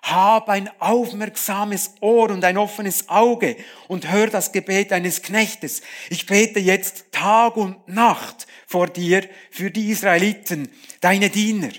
Hab 0.03 0.49
ein 0.49 0.71
aufmerksames 0.79 1.95
Ohr 2.01 2.31
und 2.31 2.45
ein 2.45 2.57
offenes 2.57 3.09
Auge 3.09 3.57
und 3.89 4.11
hör 4.11 4.29
das 4.29 4.53
Gebet 4.53 4.93
eines 4.93 5.23
Knechtes. 5.23 5.83
Ich 6.09 6.27
bete 6.27 6.61
jetzt 6.61 7.07
Tag 7.13 7.57
und 7.57 7.89
Nacht 7.89 8.47
vor 8.67 8.87
dir 8.87 9.29
für 9.51 9.71
die 9.71 9.91
Israeliten, 9.91 10.69
deine 11.01 11.31
Diener. 11.31 11.71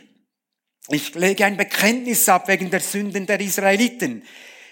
Ich 0.90 1.14
lege 1.16 1.46
ein 1.46 1.58
Bekenntnis 1.58 2.28
ab 2.30 2.48
wegen 2.48 2.70
der 2.70 2.80
Sünden 2.80 3.26
der 3.26 3.40
Israeliten. 3.40 4.24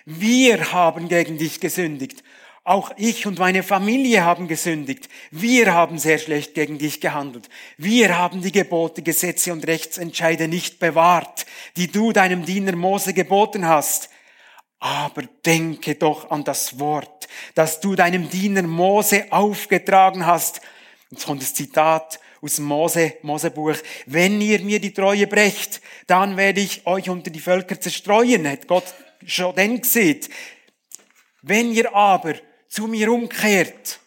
Wir 0.06 0.72
haben 0.72 1.10
gegen 1.10 1.38
dich 1.38 1.60
gesündigt. 1.60 2.24
Auch 2.68 2.92
ich 2.98 3.26
und 3.26 3.40
meine 3.40 3.64
Familie 3.64 4.26
haben 4.26 4.50
gesündigt. 4.50 5.08
Wir 5.32 5.74
haben 5.74 5.98
sehr 5.98 6.18
schlecht 6.18 6.54
gegen 6.54 6.78
dich 6.78 7.00
gehandelt. 7.00 7.48
Wir 7.78 8.18
haben 8.18 8.42
die 8.42 8.52
Gebote, 8.52 9.02
Gesetze 9.02 9.54
und 9.54 9.66
Rechtsentscheide 9.66 10.50
nicht 10.50 10.78
bewahrt, 10.78 11.46
die 11.78 11.90
du 11.90 12.12
deinem 12.12 12.44
Diener 12.44 12.76
Mose 12.76 13.14
geboten 13.14 13.66
hast. 13.66 14.10
Aber 14.80 15.22
denke 15.46 15.96
doch 15.96 16.30
an 16.30 16.44
das 16.44 16.78
Wort, 16.78 17.30
das 17.56 17.80
du 17.80 17.96
deinem 17.96 18.30
Diener 18.30 18.64
Mose 18.64 19.28
aufgetragen 19.30 20.26
hast. 20.26 20.60
Jetzt 21.10 21.26
kommt 21.26 21.42
das 21.42 21.54
Zitat 21.54 22.20
aus 22.42 22.58
dem 22.58 22.66
Mose, 22.66 23.14
Mosebuch. 23.22 23.78
Wenn 24.08 24.42
ihr 24.42 24.60
mir 24.60 24.82
die 24.82 24.94
Treue 24.94 25.28
brecht, 25.28 25.80
dann 26.06 26.36
werde 26.36 26.60
ich 26.60 26.86
euch 26.86 27.10
unter 27.10 27.32
die 27.32 27.40
Völker 27.40 27.80
zerstreuen, 27.80 28.46
hat 28.46 28.68
Gott 28.68 28.94
schon 29.26 29.56
dann 29.56 29.80
gesehen. 29.80 30.20
Wenn 31.42 31.72
ihr 31.72 31.96
aber 31.96 32.34
zu 32.70 32.88
mir 32.88 33.12
umkehrt, 33.12 34.00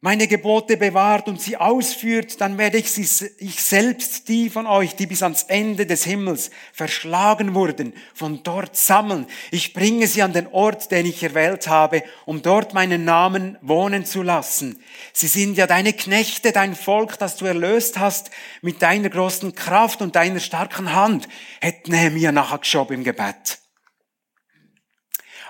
meine 0.00 0.28
Gebote 0.28 0.76
bewahrt 0.76 1.26
und 1.26 1.40
sie 1.40 1.56
ausführt, 1.56 2.40
dann 2.40 2.56
werde 2.56 2.78
ich, 2.78 2.92
sie, 2.92 3.30
ich 3.38 3.60
selbst 3.60 4.28
die 4.28 4.48
von 4.48 4.68
euch, 4.68 4.94
die 4.94 5.06
bis 5.06 5.24
ans 5.24 5.42
Ende 5.42 5.86
des 5.86 6.04
Himmels 6.04 6.52
verschlagen 6.72 7.52
wurden, 7.54 7.92
von 8.14 8.44
dort 8.44 8.76
sammeln. 8.76 9.26
Ich 9.50 9.72
bringe 9.72 10.06
sie 10.06 10.22
an 10.22 10.32
den 10.32 10.46
Ort, 10.48 10.92
den 10.92 11.04
ich 11.04 11.24
erwählt 11.24 11.66
habe, 11.66 12.04
um 12.26 12.42
dort 12.42 12.74
meinen 12.74 13.04
Namen 13.04 13.58
wohnen 13.60 14.04
zu 14.04 14.22
lassen. 14.22 14.80
Sie 15.12 15.26
sind 15.26 15.56
ja 15.56 15.66
deine 15.66 15.92
Knechte, 15.92 16.52
dein 16.52 16.76
Volk, 16.76 17.18
das 17.18 17.36
du 17.36 17.46
erlöst 17.46 17.98
hast, 17.98 18.30
mit 18.62 18.82
deiner 18.82 19.10
großen 19.10 19.56
Kraft 19.56 20.00
und 20.00 20.14
deiner 20.14 20.38
starken 20.38 20.92
Hand, 20.92 21.28
hätte 21.60 21.90
Nehemiah 21.90 22.30
nachher 22.30 22.58
geschoben 22.58 22.98
im 22.98 23.04
Gebet. 23.04 23.58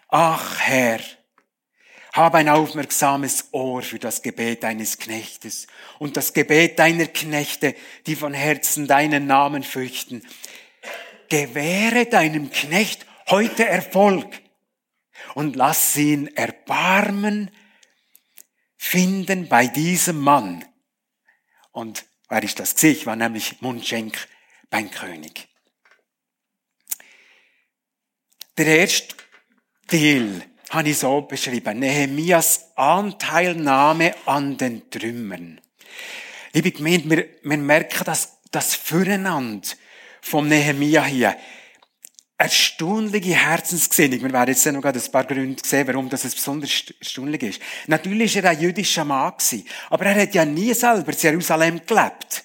Ach 0.08 0.58
Herr, 0.60 1.00
hab 2.18 2.34
ein 2.34 2.48
aufmerksames 2.48 3.48
Ohr 3.52 3.80
für 3.80 4.00
das 4.00 4.22
Gebet 4.22 4.64
deines 4.64 4.98
Knechtes 4.98 5.68
und 6.00 6.16
das 6.16 6.32
Gebet 6.32 6.78
deiner 6.80 7.06
Knechte, 7.06 7.76
die 8.06 8.16
von 8.16 8.34
Herzen 8.34 8.88
deinen 8.88 9.28
Namen 9.28 9.62
fürchten. 9.62 10.26
Gewähre 11.28 12.06
deinem 12.06 12.50
Knecht 12.50 13.06
heute 13.28 13.66
Erfolg 13.66 14.26
und 15.34 15.54
lass 15.54 15.96
ihn 15.96 16.26
Erbarmen 16.36 17.52
finden 18.76 19.48
bei 19.48 19.68
diesem 19.68 20.18
Mann. 20.18 20.64
Und 21.70 22.04
wer 22.28 22.42
ist 22.42 22.58
das 22.58 22.74
gesehen? 22.74 23.06
War 23.06 23.14
nämlich 23.14 23.60
Mundschenk 23.60 24.26
beim 24.70 24.90
König. 24.90 25.46
Der 28.56 28.66
erste 28.66 29.14
Teil 29.86 30.47
habe 30.70 30.88
ich 30.88 30.98
so 30.98 31.22
beschrieben. 31.22 31.78
Nehemias 31.78 32.72
Anteilnahme 32.74 34.14
an 34.26 34.56
den 34.56 34.90
Trümmern. 34.90 35.60
Liebe 36.52 36.72
Gemeinde, 36.72 37.10
wir, 37.10 37.26
wir 37.42 37.58
merken 37.58 38.04
das, 38.04 38.38
das 38.50 38.74
Füreinander 38.74 39.68
vom 40.20 40.48
Nehemia 40.48 41.04
hier. 41.04 41.36
Erstaunliche 42.36 43.34
Herzensgesinnung. 43.34 44.22
Wir 44.22 44.32
werden 44.32 44.50
jetzt 44.50 44.64
noch 44.66 44.84
ein 44.84 45.02
paar 45.10 45.24
Gründe 45.24 45.60
sehen, 45.64 45.86
warum 45.88 46.08
das 46.08 46.22
besonders 46.22 46.84
erstaunlich 47.00 47.42
ist. 47.42 47.62
Natürlich 47.88 48.36
war 48.36 48.44
er 48.44 48.50
ein 48.50 48.60
jüdischer 48.60 49.04
Mann, 49.04 49.32
aber 49.90 50.06
er 50.06 50.22
hat 50.22 50.34
ja 50.34 50.44
nie 50.44 50.72
selber 50.72 51.12
in 51.12 51.18
Jerusalem 51.18 51.80
gelebt. 51.84 52.44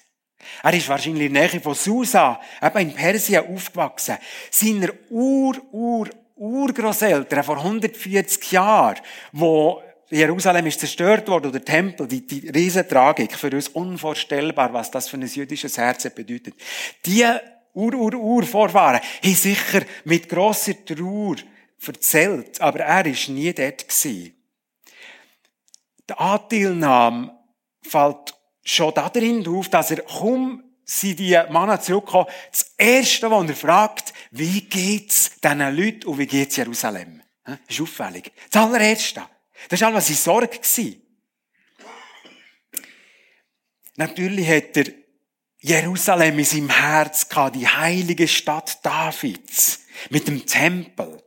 Er 0.62 0.74
ist 0.74 0.88
wahrscheinlich 0.88 1.26
in 1.26 1.34
der 1.34 1.48
Nähe 1.48 1.60
von 1.60 1.74
Susa, 1.74 2.40
eben 2.62 2.78
in 2.78 2.94
Persien 2.94 3.46
aufgewachsen. 3.46 4.16
Seiner 4.50 4.88
Ur, 5.10 5.56
Ur, 5.72 6.08
Urgroßeltern 6.36 7.44
vor 7.44 7.58
140 7.58 8.52
Jahren, 8.52 9.00
wo 9.32 9.82
Jerusalem 10.10 10.66
ist 10.66 10.80
zerstört 10.80 11.28
worden, 11.28 11.46
oder 11.46 11.58
der 11.58 11.64
Tempel, 11.64 12.06
die, 12.06 12.26
die 12.26 12.48
Riesentragik, 12.48 13.36
für 13.36 13.50
uns 13.50 13.68
unvorstellbar, 13.68 14.72
was 14.72 14.90
das 14.90 15.08
für 15.08 15.16
ein 15.16 15.26
jüdisches 15.26 15.78
Herz 15.78 16.08
bedeutet. 16.14 16.54
Die 17.06 17.24
Ur-Ur-Ur-Vorfahren 17.72 19.00
haben 19.00 19.34
sicher 19.34 19.82
mit 20.04 20.28
grosser 20.28 20.84
Trauer 20.84 21.36
erzählt, 21.84 22.60
aber 22.60 22.80
er 22.80 23.06
ist 23.06 23.28
nie 23.28 23.52
dort 23.52 23.88
gewesen. 23.88 24.34
Die 26.08 26.14
Anteilnahme 26.14 27.36
fällt 27.82 28.34
schon 28.62 28.94
darin 28.94 29.46
auf, 29.48 29.68
dass 29.68 29.90
er 29.90 30.02
kaum 30.02 30.62
sind 30.84 31.18
die 31.18 31.40
Männer 31.50 31.80
zurückgekommen. 31.80 32.26
Das 32.50 32.74
Erste, 32.76 33.30
was 33.30 33.48
er 33.48 33.56
fragt, 33.56 34.14
wie 34.30 34.62
geht's 34.62 35.32
diesen 35.42 35.76
Leuten 35.76 36.06
und 36.06 36.18
wie 36.18 36.26
geht's 36.26 36.56
Jerusalem? 36.56 37.22
Das 37.44 37.58
ist 37.68 37.80
auffällig. 37.80 38.32
Das 38.50 38.62
allererste. 38.62 39.22
Das 39.68 39.80
war 39.80 39.88
alles 39.88 40.10
in 40.10 40.16
Sorge. 40.16 40.60
Natürlich 43.96 44.48
hat 44.48 44.76
er 44.76 44.86
Jerusalem 45.60 46.38
in 46.38 46.44
seinem 46.44 46.70
Herz 46.70 47.28
gehabt, 47.28 47.56
die 47.56 47.66
heilige 47.66 48.28
Stadt 48.28 48.84
Davids, 48.84 49.86
mit 50.10 50.28
dem 50.28 50.44
Tempel. 50.44 51.22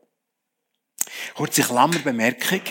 Kurze 1.34 1.64
Klammerbemerkung. 1.64 2.62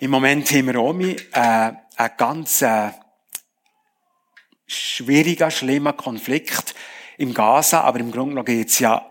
Im 0.00 0.10
Moment 0.10 0.50
haben 0.50 0.66
wir 0.66 0.78
auch 0.78 0.98
äh, 0.98 1.72
eine 1.96 2.12
ganz 2.16 2.62
äh, 2.62 2.90
schwieriger, 4.70 5.50
schlimmer 5.50 5.92
Konflikt 5.92 6.74
im 7.18 7.34
Gaza, 7.34 7.82
aber 7.82 8.00
im 8.00 8.12
Grunde 8.12 8.30
genommen 8.30 8.46
geht's 8.46 8.78
ja 8.78 9.06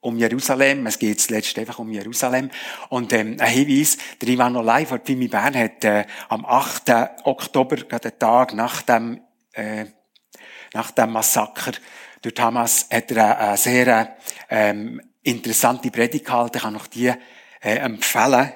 um 0.00 0.16
Jerusalem. 0.16 0.86
Es 0.86 0.98
geht 0.98 1.28
letztlich 1.28 1.58
einfach 1.58 1.80
um 1.80 1.90
Jerusalem. 1.90 2.50
Und 2.88 3.12
ähm, 3.12 3.36
ein 3.40 3.48
Hinweis, 3.48 3.98
der 4.20 4.28
Ivan 4.28 4.56
Olay 4.56 4.86
von 4.86 5.00
Pimi 5.00 5.26
Bern 5.26 5.56
hat 5.56 5.84
äh, 5.84 6.04
am 6.28 6.44
8. 6.46 6.90
Oktober, 7.24 7.76
gerade 7.76 8.10
den 8.10 8.18
Tag 8.18 8.54
nach 8.54 8.82
dem, 8.82 9.20
äh, 9.52 9.86
nach 10.72 10.92
dem 10.92 11.10
Massaker 11.10 11.72
durch 12.22 12.38
Hamas, 12.38 12.86
hat 12.90 13.10
er 13.10 13.38
eine 13.38 13.56
sehr 13.56 14.16
ähm, 14.48 15.02
interessante 15.22 15.90
Predigt 15.90 16.26
gehalten. 16.26 16.58
Ich 16.58 16.62
kann 16.62 16.72
noch 16.72 16.86
die 16.86 17.12
äh, 17.60 17.76
empfehlen. 17.76 18.52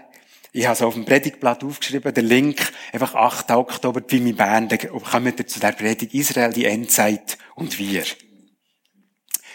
Ich 0.53 0.65
habe 0.65 0.73
es 0.73 0.83
auf 0.83 0.95
dem 0.95 1.05
Predigtblatt 1.05 1.63
aufgeschrieben, 1.63 2.13
der 2.13 2.25
Link, 2.25 2.73
einfach 2.93 3.15
8. 3.15 3.53
Oktober, 3.53 4.01
Pimi 4.01 4.33
Bern, 4.33 4.69
da 4.69 4.77
kommen 4.77 5.39
wir 5.39 5.47
zu 5.47 5.61
der 5.61 5.73
Predigt 5.73 6.13
Israel, 6.13 6.53
die 6.53 6.65
Endzeit 6.65 7.39
und 7.55 7.79
wir. 7.79 8.03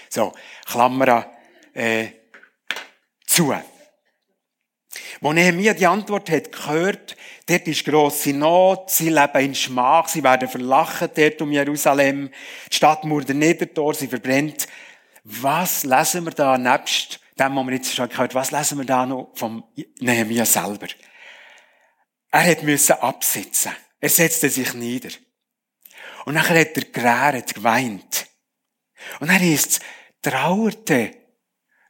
So, 0.09 0.31
Klammer 0.65 1.29
äh, 1.73 2.07
zu. 3.27 3.53
Wo 5.19 5.33
Nehemiah 5.33 5.73
die 5.73 5.85
Antwort 5.85 6.29
hat 6.29 6.53
gehört, 6.53 7.17
dort 7.45 7.67
ist 7.67 7.83
grosse 7.83 8.31
Not, 8.31 8.89
sie 8.89 9.09
leben 9.09 9.43
in 9.43 9.55
Schmach, 9.55 10.07
sie 10.07 10.23
werden 10.23 10.47
verlachen 10.47 11.09
dort 11.13 11.41
um 11.41 11.51
Jerusalem, 11.51 12.29
die 12.71 12.75
Stadtmauer 12.75 13.23
der 13.23 13.35
Niedertor, 13.35 13.93
sie 13.93 14.07
verbrennt. 14.07 14.67
Was 15.25 15.83
lesen 15.83 16.23
wir 16.23 16.31
da 16.31 16.57
nebst 16.57 17.19
dem, 17.39 17.55
was 17.55 17.65
wir 17.65 17.73
jetzt 17.73 17.93
schon 17.93 18.09
gehört 18.09 18.35
was 18.35 18.51
lesen 18.51 18.77
wir 18.77 18.85
da 18.85 19.05
noch 19.05 19.31
vom 19.35 19.63
Nehemiah 19.99 20.45
selber? 20.45 20.87
Er 22.31 22.51
hat 22.51 22.63
müssen 22.63 22.93
absitzen. 22.93 23.71
Er 23.99 24.09
setzte 24.09 24.49
sich 24.49 24.73
nieder. 24.73 25.09
Und 26.25 26.33
nachher 26.33 26.59
hat 26.59 26.75
er 26.75 26.83
geräret, 26.83 27.55
geweint. 27.55 28.27
Und 29.19 29.29
er 29.29 29.41
ist 29.41 29.79
trauerte 30.21 31.15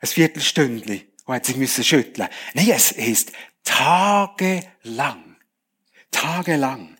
ein 0.02 0.08
Viertelstündchen 0.08 1.02
und 1.26 1.36
hat 1.36 1.46
sich 1.46 1.56
müssen 1.56 1.84
schütteln. 1.84 2.30
Nein, 2.54 2.70
es 2.70 2.92
ist 2.92 3.32
tagelang. 3.64 5.38
Tagelang. 6.12 6.98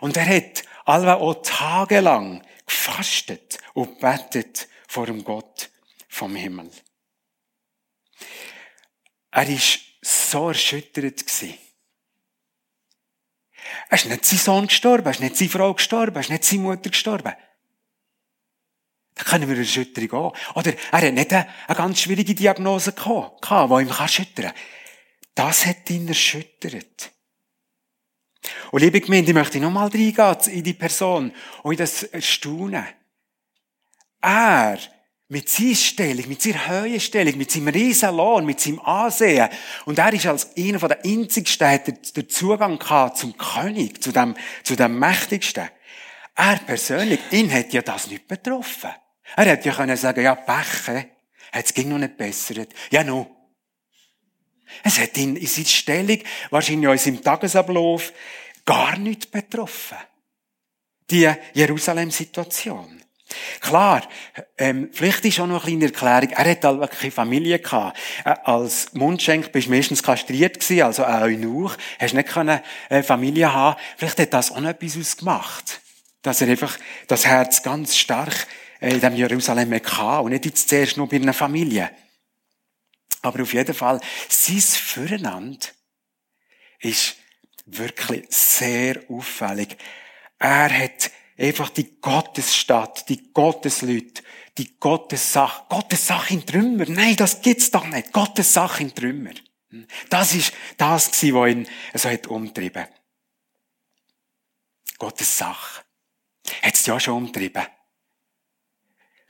Und 0.00 0.16
er 0.16 0.26
hat 0.26 0.64
alle 0.84 1.16
auch 1.16 1.42
tagelang 1.42 2.44
gefastet 2.66 3.58
und 3.74 4.00
betet 4.00 4.68
vor 4.88 5.06
dem 5.06 5.24
Gott 5.24 5.70
vom 6.08 6.34
Himmel. 6.34 6.70
Er 9.30 9.48
ist 9.48 9.80
so 10.02 10.48
erschüttert. 10.48 11.24
Er 13.88 13.96
ist 13.96 14.06
nicht 14.06 14.24
sein 14.24 14.38
Sohn 14.38 14.66
gestorben, 14.66 15.06
er 15.06 15.12
ist 15.12 15.20
nicht 15.20 15.36
seine 15.36 15.50
Frau 15.50 15.74
gestorben, 15.74 16.14
er 16.14 16.20
ist 16.20 16.30
nicht 16.30 16.44
seine 16.44 16.62
Mutter 16.62 16.90
gestorben. 16.90 17.32
Der 19.16 19.24
können 19.24 19.48
wir 19.48 19.54
eine 19.54 19.64
Erschütterung 19.64 20.12
auch. 20.12 20.56
Oder 20.56 20.72
er 20.90 21.02
hat 21.02 21.14
nicht 21.14 21.32
eine, 21.32 21.48
eine 21.66 21.76
ganz 21.76 22.00
schwierige 22.00 22.34
Diagnose 22.34 22.92
gehabt, 22.92 23.44
die 23.44 23.82
ihm 23.82 23.88
erschüttern 23.88 24.46
kann. 24.46 24.54
Das 25.34 25.66
hat 25.66 25.88
ihn 25.90 26.08
erschüttert. 26.08 27.12
Und 28.70 28.80
liebe 28.80 29.00
Gemeinde, 29.00 29.30
ich 29.30 29.34
möchte 29.34 29.60
nochmal 29.60 29.88
reingehen 29.88 30.36
in 30.46 30.64
die 30.64 30.72
Person 30.72 31.32
und 31.62 31.72
in 31.72 31.78
das 31.78 32.02
Erstaunen. 32.04 32.86
Er, 34.20 34.78
mit 35.32 35.48
seiner 35.48 35.74
Stellung, 35.74 36.28
mit 36.28 36.42
seiner 36.42 36.68
Höhenstellung, 36.68 37.38
mit 37.38 37.50
seinem 37.50 37.68
riesen 37.68 38.14
Lohn, 38.14 38.44
mit 38.44 38.60
seinem 38.60 38.80
Ansehen, 38.80 39.48
und 39.86 39.98
er 39.98 40.12
ist 40.12 40.26
als 40.26 40.54
einer 40.58 40.78
der 40.78 41.02
einzigsten, 41.06 41.80
den 42.14 42.28
Zugang 42.28 42.78
gehabt 42.78 43.16
zum 43.16 43.34
König, 43.38 44.02
zu 44.02 44.12
dem, 44.12 44.34
zu 44.62 44.76
dem 44.76 44.98
Mächtigsten. 44.98 45.70
Er 46.34 46.56
persönlich, 46.58 47.18
ihn 47.30 47.50
hat 47.50 47.72
ja 47.72 47.80
das 47.80 48.08
nicht 48.08 48.28
betroffen. 48.28 48.90
Er 49.34 49.46
hätte 49.46 49.70
ja 49.70 49.74
können 49.74 49.96
sagen, 49.96 50.22
ja, 50.22 50.34
Pech, 50.34 51.06
es 51.50 51.72
ging 51.72 51.88
noch 51.88 51.98
nicht 51.98 52.18
bessert. 52.18 52.68
Ja, 52.90 53.02
no. 53.02 53.34
Es 54.84 54.98
hat 54.98 55.16
ihn 55.16 55.36
in 55.36 55.46
seiner 55.46 55.66
Stellung, 55.66 56.18
wahrscheinlich 56.50 56.88
auch 56.88 56.92
in 56.92 56.98
seinem 56.98 57.22
Tagesablauf, 57.22 58.12
gar 58.66 58.98
nicht 58.98 59.30
betroffen. 59.30 59.96
Die 61.10 61.30
Jerusalem-Situation. 61.54 63.01
Klar, 63.60 64.02
ähm, 64.58 64.90
vielleicht 64.92 65.24
ist 65.24 65.40
auch 65.40 65.46
noch 65.46 65.66
eine 65.66 65.90
kleine 65.90 66.30
Erklärung. 66.30 66.46
Er 66.46 66.50
hat 66.50 66.64
halt 66.64 66.80
wirklich 66.80 67.00
keine 67.00 67.12
Familie 67.12 67.58
gehabt. 67.58 67.98
Äh, 68.24 68.34
als 68.44 68.92
Mundschenk 68.94 69.52
bist 69.52 69.66
du 69.66 69.70
meistens 69.70 70.02
kastriert 70.02 70.60
gewesen, 70.60 70.82
also 70.82 71.04
auch 71.04 71.22
Eunuch. 71.22 71.76
Hast 71.98 72.14
nicht 72.14 72.28
können, 72.28 72.60
äh, 72.88 73.02
Familie 73.02 73.52
haben. 73.52 73.80
Vielleicht 73.96 74.18
hat 74.18 74.32
das 74.32 74.52
auch 74.52 74.60
noch 74.60 74.70
etwas 74.70 74.96
ausgemacht. 74.96 75.80
Dass 76.22 76.40
er 76.40 76.48
einfach 76.48 76.78
das 77.08 77.26
Herz 77.26 77.62
ganz 77.62 77.96
stark 77.96 78.46
äh, 78.80 78.90
in 78.90 79.00
dem 79.00 79.14
Jerusalem 79.14 79.72
hatte 79.72 80.22
und 80.22 80.30
nicht 80.30 80.46
jetzt 80.46 80.68
zuerst 80.68 80.96
nur 80.96 81.08
bei 81.08 81.16
einer 81.16 81.32
Familie. 81.32 81.90
Aber 83.22 83.42
auf 83.42 83.52
jeden 83.52 83.74
Fall, 83.74 84.00
sein 84.28 84.58
Füreinander 84.60 85.68
ist 86.80 87.16
wirklich 87.66 88.26
sehr 88.28 89.00
auffällig. 89.08 89.76
Er 90.38 90.76
hat 90.76 91.10
einfach 91.42 91.70
die 91.70 92.00
Gottesstadt, 92.00 93.08
die 93.08 93.32
Gottesleute, 93.32 94.22
die 94.58 94.78
Gottessache, 94.78 95.64
Gottessache 95.68 96.34
in 96.34 96.46
Trümmer. 96.46 96.84
Nein, 96.88 97.16
das 97.16 97.40
gibt's 97.40 97.70
doch 97.70 97.86
nicht. 97.86 98.12
Gottessache 98.12 98.82
in 98.82 98.94
Trümmer. 98.94 99.32
Das 100.08 100.34
ist 100.34 100.52
das 100.76 101.10
gewesen, 101.10 101.34
was 101.34 101.50
ihn 101.50 101.68
so 101.94 102.08
hat 102.10 102.26
umtrieben. 102.26 102.86
Gottes 104.98 105.36
Sache. 105.36 105.82
Hat 106.62 106.74
es 106.74 106.86
ja 106.86 107.00
schon 107.00 107.24
umtrieben. 107.24 107.66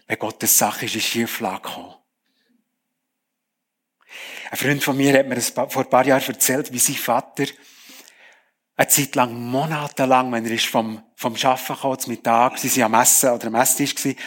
Wenn 0.07 0.18
Gottes 0.18 0.59
Sache 0.59 0.87
ist, 0.87 0.96
ist 0.96 1.07
Schieflage 1.07 1.62
gekommen. 1.62 1.94
Ein 4.51 4.59
Freund 4.59 4.85
von 4.85 4.96
mir 4.96 5.18
hat 5.18 5.27
mir 5.27 5.40
vor 5.40 5.85
ein 5.85 5.88
paar 5.88 6.07
Jahren 6.07 6.22
erzählt, 6.22 6.72
wie 6.72 6.79
sein 6.79 6.96
Vater 6.96 7.46
eine 8.76 8.88
Zeit 8.88 9.14
lang, 9.14 9.35
monatelang, 9.35 10.32
wenn 10.32 10.46
er 10.46 10.58
vom, 10.58 11.02
vom 11.14 11.35
Arbeiten 11.35 11.76
kam, 11.80 11.98
zum 11.98 12.12
Mittag, 12.12 12.58
sie 12.58 12.80
waren 12.80 12.94
am 12.94 13.00
Essen 13.02 13.30
oder 13.30 13.46
am 13.48 13.54
Esstisch 13.56 13.94
gewesen, 13.94 14.18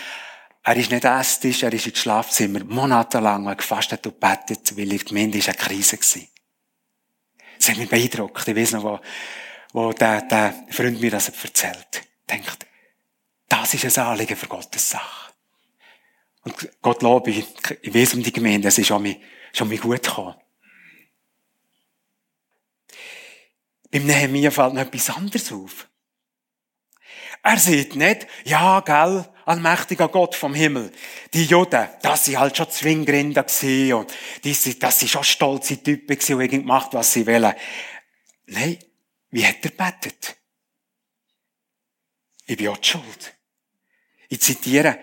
er 0.63 0.75
ist 0.75 0.91
nicht 0.91 1.05
am 1.05 1.19
Esstisch, 1.19 1.63
er 1.63 1.73
ist 1.73 1.87
ins 1.87 1.99
Schlafzimmer, 1.99 2.63
monatelang, 2.63 3.47
er 3.47 3.55
gefastet 3.55 4.05
und 4.07 4.19
betet, 4.19 4.75
weil 4.77 4.91
in 4.91 4.97
der 4.97 4.99
Gemeinde 4.99 5.37
ist 5.37 5.49
eine 5.49 5.57
Krise 5.57 5.97
gewesen. 5.97 6.27
Das 7.57 7.69
hat 7.69 7.77
mich 7.77 7.89
beeindruckt. 7.89 8.47
Ich 8.47 8.55
weiß 8.55 8.73
noch, 8.73 8.83
wo, 8.83 8.99
wo 9.73 9.93
der, 9.93 10.21
der 10.23 10.53
Freund 10.69 10.99
mir 10.99 11.11
das 11.11 11.29
erzählt. 11.29 12.03
Denkt, 12.29 12.65
das 13.47 13.73
ist 13.73 13.97
ein 13.97 14.05
Anliegen 14.05 14.35
für 14.35 14.47
Gottes 14.47 14.89
Sache. 14.89 15.33
Und 16.43 16.69
Gott 16.81 17.01
lobe, 17.01 17.31
ich, 17.31 17.45
ich 17.81 17.93
weiß 17.93 18.15
um 18.15 18.23
die 18.23 18.31
Gemeinde, 18.31 18.67
es 18.67 18.77
ist 18.77 18.87
schon 18.87 19.01
mir, 19.01 19.17
schon 19.53 19.67
mir 19.67 19.79
gut 19.79 20.03
gekommen. 20.03 20.35
Beim 23.91 24.05
Nehemiah 24.05 24.51
fällt 24.51 24.73
noch 24.73 24.81
etwas 24.81 25.09
anderes 25.09 25.51
auf. 25.51 25.87
Er 27.43 27.59
sieht 27.59 27.95
nicht, 27.95 28.27
ja, 28.43 28.79
gell, 28.79 29.29
allmächtiger 29.45 30.07
Gott 30.07 30.33
vom 30.33 30.53
Himmel. 30.55 30.91
Die 31.33 31.45
Juden, 31.45 31.87
das 32.01 32.25
sie 32.25 32.37
halt 32.37 32.57
schon 32.57 32.69
Zwingrinder 32.69 33.43
gewesen 33.43 33.93
und 33.93 34.13
die, 34.43 34.79
das 34.79 34.99
sie 34.99 35.07
schon 35.07 35.23
stolze 35.23 35.81
Typen 35.81 36.17
gewesen 36.17 36.35
und 36.35 36.49
gemacht, 36.49 36.89
was 36.93 37.13
sie 37.13 37.27
wollen. 37.27 37.53
Nein, 38.47 38.79
wie 39.29 39.45
hat 39.45 39.63
er 39.63 39.69
betet? 39.69 40.35
Ich 42.47 42.57
bin 42.57 42.67
auch 42.69 42.77
die 42.77 42.87
schuld. 42.87 43.35
Ich 44.29 44.41
zitiere, 44.41 44.99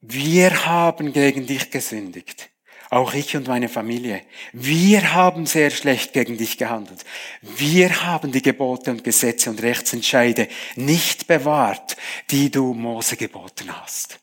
wir 0.00 0.66
haben 0.66 1.12
gegen 1.12 1.46
dich 1.46 1.70
gesündigt. 1.70 2.50
Auch 2.90 3.14
ich 3.14 3.36
und 3.36 3.48
meine 3.48 3.68
Familie. 3.68 4.24
Wir 4.52 5.12
haben 5.12 5.46
sehr 5.46 5.70
schlecht 5.70 6.12
gegen 6.12 6.36
dich 6.36 6.56
gehandelt. 6.56 7.04
Wir 7.42 8.04
haben 8.04 8.32
die 8.32 8.42
Gebote 8.42 8.90
und 8.90 9.02
Gesetze 9.02 9.50
und 9.50 9.62
Rechtsentscheide 9.62 10.48
nicht 10.76 11.26
bewahrt, 11.26 11.96
die 12.30 12.50
du 12.50 12.74
Mose 12.74 13.16
geboten 13.16 13.74
hast. 13.80 14.20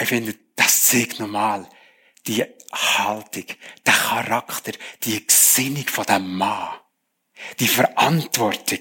Ich 0.00 0.08
finde, 0.08 0.34
das 0.56 0.84
zeigt 0.84 1.20
normal 1.20 1.68
die 2.26 2.44
Haltung, 2.72 3.44
der 3.86 3.94
Charakter, 3.94 4.72
die 5.04 5.26
Gesinnung 5.26 5.86
von 5.86 6.04
dem 6.04 6.36
Mann, 6.36 6.74
die 7.60 7.68
Verantwortung. 7.68 8.80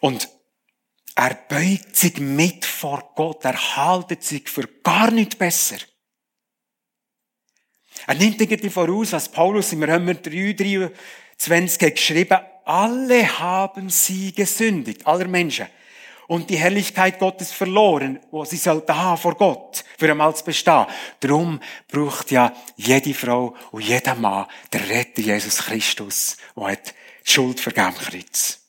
Und 0.00 0.28
er 1.14 1.34
beugt 1.48 1.96
sich 1.96 2.18
mit 2.18 2.64
vor 2.64 3.12
Gott. 3.14 3.44
Er 3.44 3.76
haltet 3.76 4.24
sich 4.24 4.48
für 4.48 4.68
gar 4.82 5.10
nicht 5.10 5.38
besser. 5.38 5.76
Er 8.06 8.14
nimmt 8.16 8.40
irgendwie 8.40 8.70
voraus, 8.70 9.12
was 9.12 9.30
Paulus 9.30 9.72
im 9.72 9.84
Römer 9.84 10.14
3, 10.14 10.54
23 10.54 11.82
hat 11.82 11.94
geschrieben, 11.94 12.38
alle 12.64 13.38
haben 13.38 13.88
sie 13.90 14.32
gesündigt, 14.32 15.06
aller 15.06 15.28
Menschen. 15.28 15.68
Und 16.26 16.48
die 16.50 16.56
Herrlichkeit 16.56 17.18
Gottes 17.18 17.52
verloren, 17.52 18.18
wo 18.30 18.44
sie 18.44 18.56
sollten 18.56 18.96
haben 18.96 19.18
vor 19.18 19.36
Gott, 19.36 19.84
für 19.98 20.10
einmal 20.10 20.34
zu 20.34 20.44
bestehen. 20.44 20.86
Darum 21.20 21.60
braucht 21.86 22.30
ja 22.30 22.52
jede 22.76 23.14
Frau 23.14 23.54
und 23.70 23.82
jeder 23.82 24.14
Mann 24.14 24.46
der 24.72 24.88
Retter 24.88 25.20
Jesus 25.20 25.58
Christus, 25.58 26.38
der 26.56 26.68
hat 26.68 26.94
die 27.26 27.30
Schuld 27.30 27.60
vergeben 27.60 27.94
Kreuz 27.94 28.63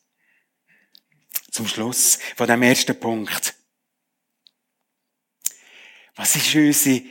zum 1.55 1.67
Schluss 1.67 2.19
von 2.35 2.47
dem 2.47 2.61
ersten 2.63 2.99
Punkt. 2.99 3.55
Was 6.15 6.35
ist 6.35 6.53
unsere 6.53 7.05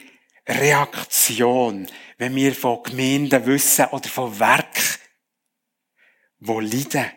Reaktion, 0.47 1.91
wenn 2.19 2.35
wir 2.37 2.55
von 2.55 2.83
Gemeinden 2.83 3.47
wissen 3.47 3.87
oder 3.87 4.09
von 4.09 4.39
Werk, 4.39 5.01
wo 6.41 6.61
leiden, 6.61 7.11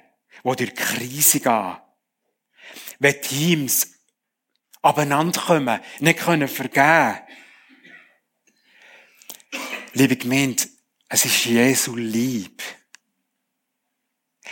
wo 0.43 0.55
durch 0.55 0.73
Krise 0.73 1.41
gehen, 1.41 1.77
wenn 2.99 3.21
Teams 3.21 3.91
abeinander 4.81 5.41
kommen, 5.41 5.81
nicht 5.99 6.19
können 6.19 6.47
vergeben. 6.47 7.19
Liebe 9.93 10.15
Gemeinde, 10.15 10.63
es 11.09 11.25
ist 11.25 11.45
Jesu 11.45 11.97
Lieb 11.97 12.61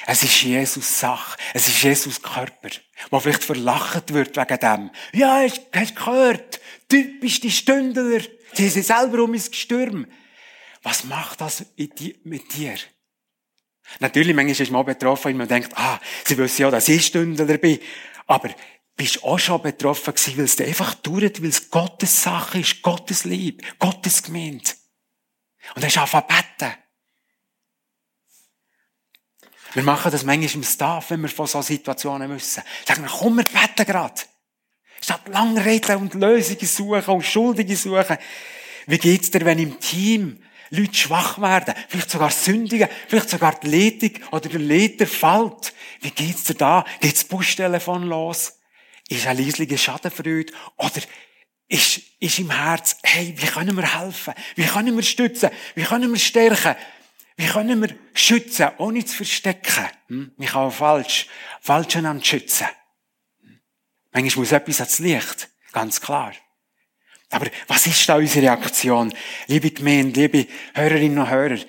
es 0.08 0.24
ist 0.24 0.42
Jesus 0.42 1.00
Sache. 1.00 1.38
Es 1.54 1.68
ist 1.68 1.82
Jesus 1.82 2.22
Körper. 2.22 2.70
Wo 3.10 3.20
vielleicht 3.20 3.44
verlacht 3.44 4.14
wird 4.14 4.36
wegen 4.38 4.60
dem. 4.60 4.92
Ja, 5.14 5.42
hast 5.74 5.92
du 5.92 5.94
gehört? 5.96 6.60
Typisch 6.90 7.40
die 7.40 7.52
Stündler. 7.52 8.22
Die 8.58 8.70
sind 8.70 8.86
selber 8.86 9.24
um 9.24 9.34
ins 9.34 9.50
Gestürm. 9.50 10.08
Was 10.84 11.04
macht 11.04 11.42
das 11.42 11.66
mit 11.78 12.00
dir? 12.00 12.76
Natürlich, 14.00 14.36
manchmal 14.36 14.62
ist 14.62 14.72
man 14.72 14.82
auch 14.82 14.86
betroffen, 14.86 15.30
wenn 15.30 15.38
man 15.38 15.48
denkt, 15.48 15.72
ah, 15.76 16.00
sie 16.26 16.38
wissen 16.38 16.62
ja, 16.64 16.72
dass 16.72 16.88
ich 16.90 17.06
Stündler 17.06 17.58
bin. 17.58 17.80
Aber 18.28 18.50
bist 18.96 19.24
auch 19.24 19.40
schon 19.40 19.62
betroffen 19.62 20.14
gewesen, 20.14 20.38
weil 20.38 20.46
es 20.46 20.56
dir 20.56 20.66
einfach 20.66 20.96
dauert, 20.96 21.42
weil 21.42 21.50
es 21.50 21.70
Gottes 21.70 22.24
Sache 22.24 22.60
ist, 22.60 22.82
Gottes 22.82 23.26
Lieb, 23.26 23.64
Gottes 23.80 24.24
Gemeinde. 24.24 24.72
Und 25.76 25.82
er 25.82 25.88
ist 25.88 25.98
angefangen 25.98 26.28
beten. 26.28 26.74
Wir 29.76 29.84
machen 29.84 30.10
das 30.10 30.24
manchmal 30.24 30.56
im 30.56 30.64
Staff, 30.64 31.10
wenn 31.12 31.22
wir 31.22 31.30
von 31.30 31.48
so 31.48 31.62
Situationen 31.62 32.30
müssen. 32.30 32.64
Sagen 32.88 33.04
wir, 33.04 33.10
komm, 33.10 33.36
wir 33.36 33.44
beten 33.44 33.86
gerade. 33.86 34.22
Statt 35.02 35.28
lang 35.28 35.58
reden 35.58 35.98
und 35.98 36.14
Lösungen 36.14 36.66
suchen 36.66 37.14
und 37.14 37.26
Schuldige 37.26 37.76
suchen. 37.76 38.18
Wie 38.88 38.98
geht's 38.98 39.32
dir, 39.32 39.44
wenn 39.44 39.60
im 39.60 39.78
Team 39.82 40.42
Leute 40.70 40.96
schwach 40.96 41.42
werden, 41.42 41.76
vielleicht 41.90 42.10
sogar 42.10 42.32
sündigen, 42.32 42.88
vielleicht 43.10 43.30
sogar 43.30 43.60
die 43.60 43.68
Leitung 43.68 44.12
oder 44.32 44.48
der 44.48 44.62
Leiter 44.62 45.08
fällt? 45.08 45.74
Wie 46.00 46.12
geht's 46.12 46.46
dir 46.46 46.56
da? 46.56 46.86
Geht's 47.02 47.22
das 47.22 47.28
Bustelefon 47.28 48.04
los? 48.04 48.60
Ist 49.10 49.28
eine 49.28 49.42
leisliche 49.42 49.78
Schadenfreude? 49.78 50.54
Oder 50.78 51.02
ist, 51.68 52.00
ist 52.20 52.40
im 52.40 52.52
Herz, 52.52 52.98
hey, 53.04 53.34
wie 53.36 53.48
können 53.48 53.76
wir 53.76 54.00
helfen? 54.00 54.34
Wie 54.56 54.66
können 54.66 54.96
wir 54.96 55.04
stützen? 55.04 55.50
Wie 55.76 55.84
können 55.84 56.12
wir 56.12 56.20
stärken? 56.20 56.76
Wie 57.38 57.48
können 57.48 57.82
wir 57.82 57.96
schützen, 58.14 58.70
ohne 58.78 59.04
zu 59.06 59.18
verstecken? 59.18 59.88
Hm? 60.08 60.32
Ich 60.38 60.48
kann 60.48 60.72
falsch, 60.72 61.28
falsch 61.60 61.98
einander 61.98 62.24
schützen. 62.24 62.68
Manchmal 64.12 64.42
muss 64.42 64.52
etwas 64.54 64.80
ans 64.80 65.00
Licht. 65.00 65.50
Ganz 65.74 66.00
klar. 66.00 66.34
Aber 67.30 67.48
was 67.68 67.88
ist 67.88 68.08
da 68.08 68.16
unsere 68.16 68.46
Reaktion? 68.46 69.14
Liebe 69.48 69.72
Gemeinde, 69.72 70.22
liebe 70.22 70.48
Hörerinnen 70.74 71.20
und 71.20 71.30
Hörer, 71.30 71.60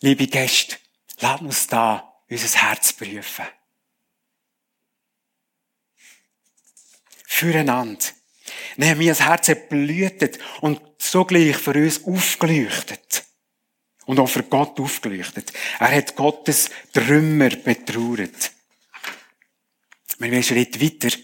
liebe 0.00 0.26
Gäste, 0.26 0.76
lasst 1.20 1.42
uns 1.42 1.66
da 1.68 2.12
unser 2.28 2.58
Herz 2.58 2.92
prüfen. 2.92 3.44
Füreinander. 7.26 8.04
Nehemias 8.76 9.20
Herz 9.20 9.48
hat 9.48 9.68
blühtet 9.68 10.38
und 10.60 10.80
sogleich 10.98 11.56
für 11.56 11.74
uns 11.74 12.04
aufgeleuchtet. 12.04 13.24
Und 14.06 14.18
auch 14.18 14.28
für 14.28 14.42
Gott 14.42 14.78
aufgeleuchtet. 14.80 15.52
Er 15.78 15.94
hat 15.94 16.16
Gottes 16.16 16.70
Trümmer 16.92 17.50
betrauert. 17.50 18.52
Wir 20.18 20.30
gehen 20.30 20.42
Schritt 20.42 20.80
weiter. 20.80 21.16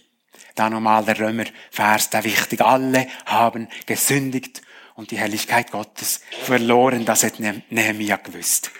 Da 0.54 0.68
nochmal 0.70 1.04
der 1.04 1.18
Römer-Vers, 1.18 2.10
der 2.10 2.24
wichtig. 2.24 2.60
Alle 2.60 3.08
haben 3.26 3.68
gesündigt 3.86 4.62
und 4.94 5.10
die 5.12 5.18
Helligkeit 5.18 5.70
Gottes 5.70 6.20
verloren. 6.42 7.04
Das 7.04 7.22
hat 7.22 7.38
Nehemiah 7.38 8.16
gewusst. 8.16 8.70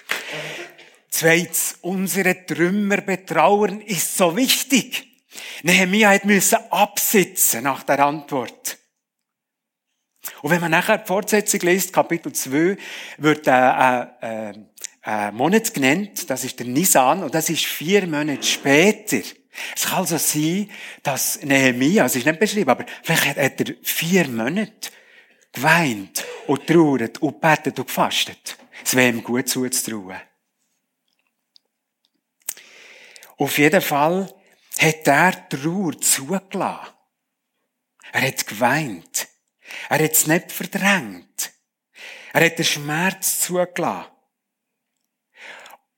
Zweitens, 1.09 1.79
unsere 1.81 2.45
Trümmer 2.47 3.01
betrauern 3.01 3.81
ist 3.81 4.17
so 4.17 4.37
wichtig. 4.37 5.07
Nehemiah 5.63 6.11
hat 6.11 6.25
müssen 6.25 6.59
absitzen 6.71 7.65
nach 7.65 7.85
der 7.85 8.05
Antwort. 8.05 8.79
Und 10.43 10.51
wenn 10.51 10.61
man 10.61 10.71
nachher 10.71 10.99
die 10.99 11.07
Fortsetzung 11.07 11.61
liest, 11.61 11.93
Kapitel 11.93 12.33
2, 12.33 12.77
wird 13.19 13.49
ein 13.49 14.09
äh, 14.21 14.51
äh, 14.51 14.55
äh, 15.05 15.33
Monat 15.33 15.73
genannt, 15.73 16.29
das 16.29 16.45
ist 16.45 16.59
der 16.59 16.67
Nisan, 16.67 17.23
und 17.23 17.35
das 17.35 17.51
ist 17.51 17.65
vier 17.65 18.07
Monate 18.07 18.43
später. 18.43 19.23
Es 19.75 19.87
kann 19.87 19.99
also 19.99 20.19
sein, 20.19 20.71
dass 21.03 21.43
Nehemiah, 21.43 22.05
es 22.05 22.17
ist 22.17 22.27
nicht 22.27 22.39
beschrieben, 22.39 22.71
aber 22.71 22.87
vielleicht 23.03 23.37
hat 23.37 23.61
er 23.61 23.75
vier 23.83 24.29
Monate 24.29 24.91
geweint 25.53 26.25
und 26.47 26.67
trauert 26.67 27.21
und 27.21 27.41
betet 27.41 27.79
und 27.79 27.87
gefastet. 27.87 28.57
Es 28.85 28.95
wäre 28.95 29.09
ihm 29.09 29.23
gut 29.23 29.49
zuzutrauen. 29.49 30.21
Auf 33.37 33.59
jeden 33.59 33.81
Fall 33.81 34.29
hat 34.79 35.07
er 35.07 35.49
Trauer 35.49 36.01
zugelassen. 36.01 36.87
Er 38.13 38.23
hat 38.23 38.47
geweint. 38.47 39.29
Er 39.89 40.05
hat 40.05 40.13
es 40.13 40.27
nicht 40.27 40.53
verdrängt. 40.53 41.53
Er 42.33 42.47
hat 42.47 42.59
den 42.59 42.65
Schmerz 42.65 43.41
zugelassen. 43.41 44.11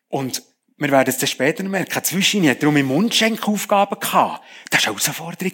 Und 0.09 0.43
wir 0.77 0.91
werden 0.91 1.09
es 1.09 1.19
dann 1.19 1.29
später 1.29 1.63
merken. 1.65 2.05
Zwischen 2.05 2.49
hat 2.49 2.63
darum 2.63 2.77
im 2.77 2.87
Mundschenkaufgaben 2.87 4.01
gehabt. 4.01 4.45
Das 4.71 4.87
war 4.87 4.93
eine 4.93 5.03
Herausforderung. 5.03 5.53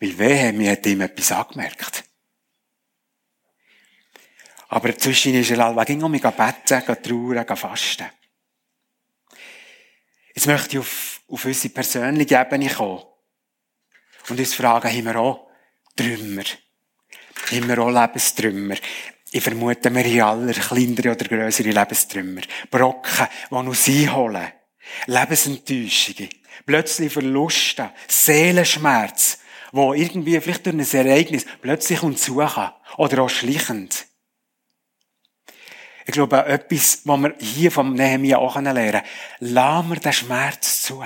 Weil 0.00 0.18
wehe, 0.18 0.52
mir 0.52 0.72
hat 0.72 0.86
ihm 0.86 1.00
etwas 1.00 1.32
angemerkt. 1.32 2.04
Aber 4.68 4.96
zwischen 4.96 5.34
ist 5.34 5.50
er 5.50 5.64
allweg 5.64 6.02
um 6.02 6.10
mich 6.10 6.22
beten, 6.22 7.02
trauern, 7.02 7.56
fasten. 7.56 8.06
Jetzt 10.34 10.46
möchte 10.46 10.76
ich 10.76 10.78
auf, 10.78 11.22
auf 11.26 11.44
unsere 11.46 11.74
persönliche 11.74 12.38
Ebene 12.38 12.68
kommen. 12.68 13.02
Und 14.28 14.38
uns 14.38 14.54
fragen, 14.54 14.88
haben 14.88 15.04
wir 15.06 15.16
auch 15.16 15.47
Trümmer? 15.98 16.44
Wir 17.50 17.78
auch 17.80 17.90
Lebenstrümmer? 17.90 18.76
Ich 19.32 19.42
vermute, 19.42 19.92
wir 19.92 20.24
haben 20.24 20.42
alle 20.42 20.52
kleinere 20.52 21.10
oder 21.10 21.24
grössere 21.26 21.70
Lebenstrümmer. 21.70 22.42
Brocken, 22.70 23.26
die 23.50 23.54
uns 23.54 23.88
einholen. 23.88 24.52
Lebensenttäuschungen. 25.06 26.28
Plötzlich 26.64 27.12
Verluste. 27.12 27.90
Seelenschmerz. 28.06 29.40
Wo 29.72 29.92
irgendwie 29.92 30.40
vielleicht 30.40 30.66
durch 30.66 30.76
ein 30.76 31.06
Ereignis 31.06 31.44
plötzlich 31.60 32.02
uns 32.02 32.24
suchen. 32.24 32.70
Oder 32.96 33.22
auch 33.22 33.28
schleichend. 33.28 34.06
Ich 36.06 36.12
glaube, 36.12 36.46
etwas, 36.46 37.02
was 37.04 37.20
wir 37.20 37.34
hier 37.38 37.70
vom 37.70 37.92
Nehemiah 37.92 38.38
auch 38.38 38.56
lernen 38.56 38.92
können. 38.92 39.02
Lassen 39.40 39.88
wir 39.90 39.96
den 39.96 40.12
Schmerz 40.12 40.82
zu. 40.82 41.04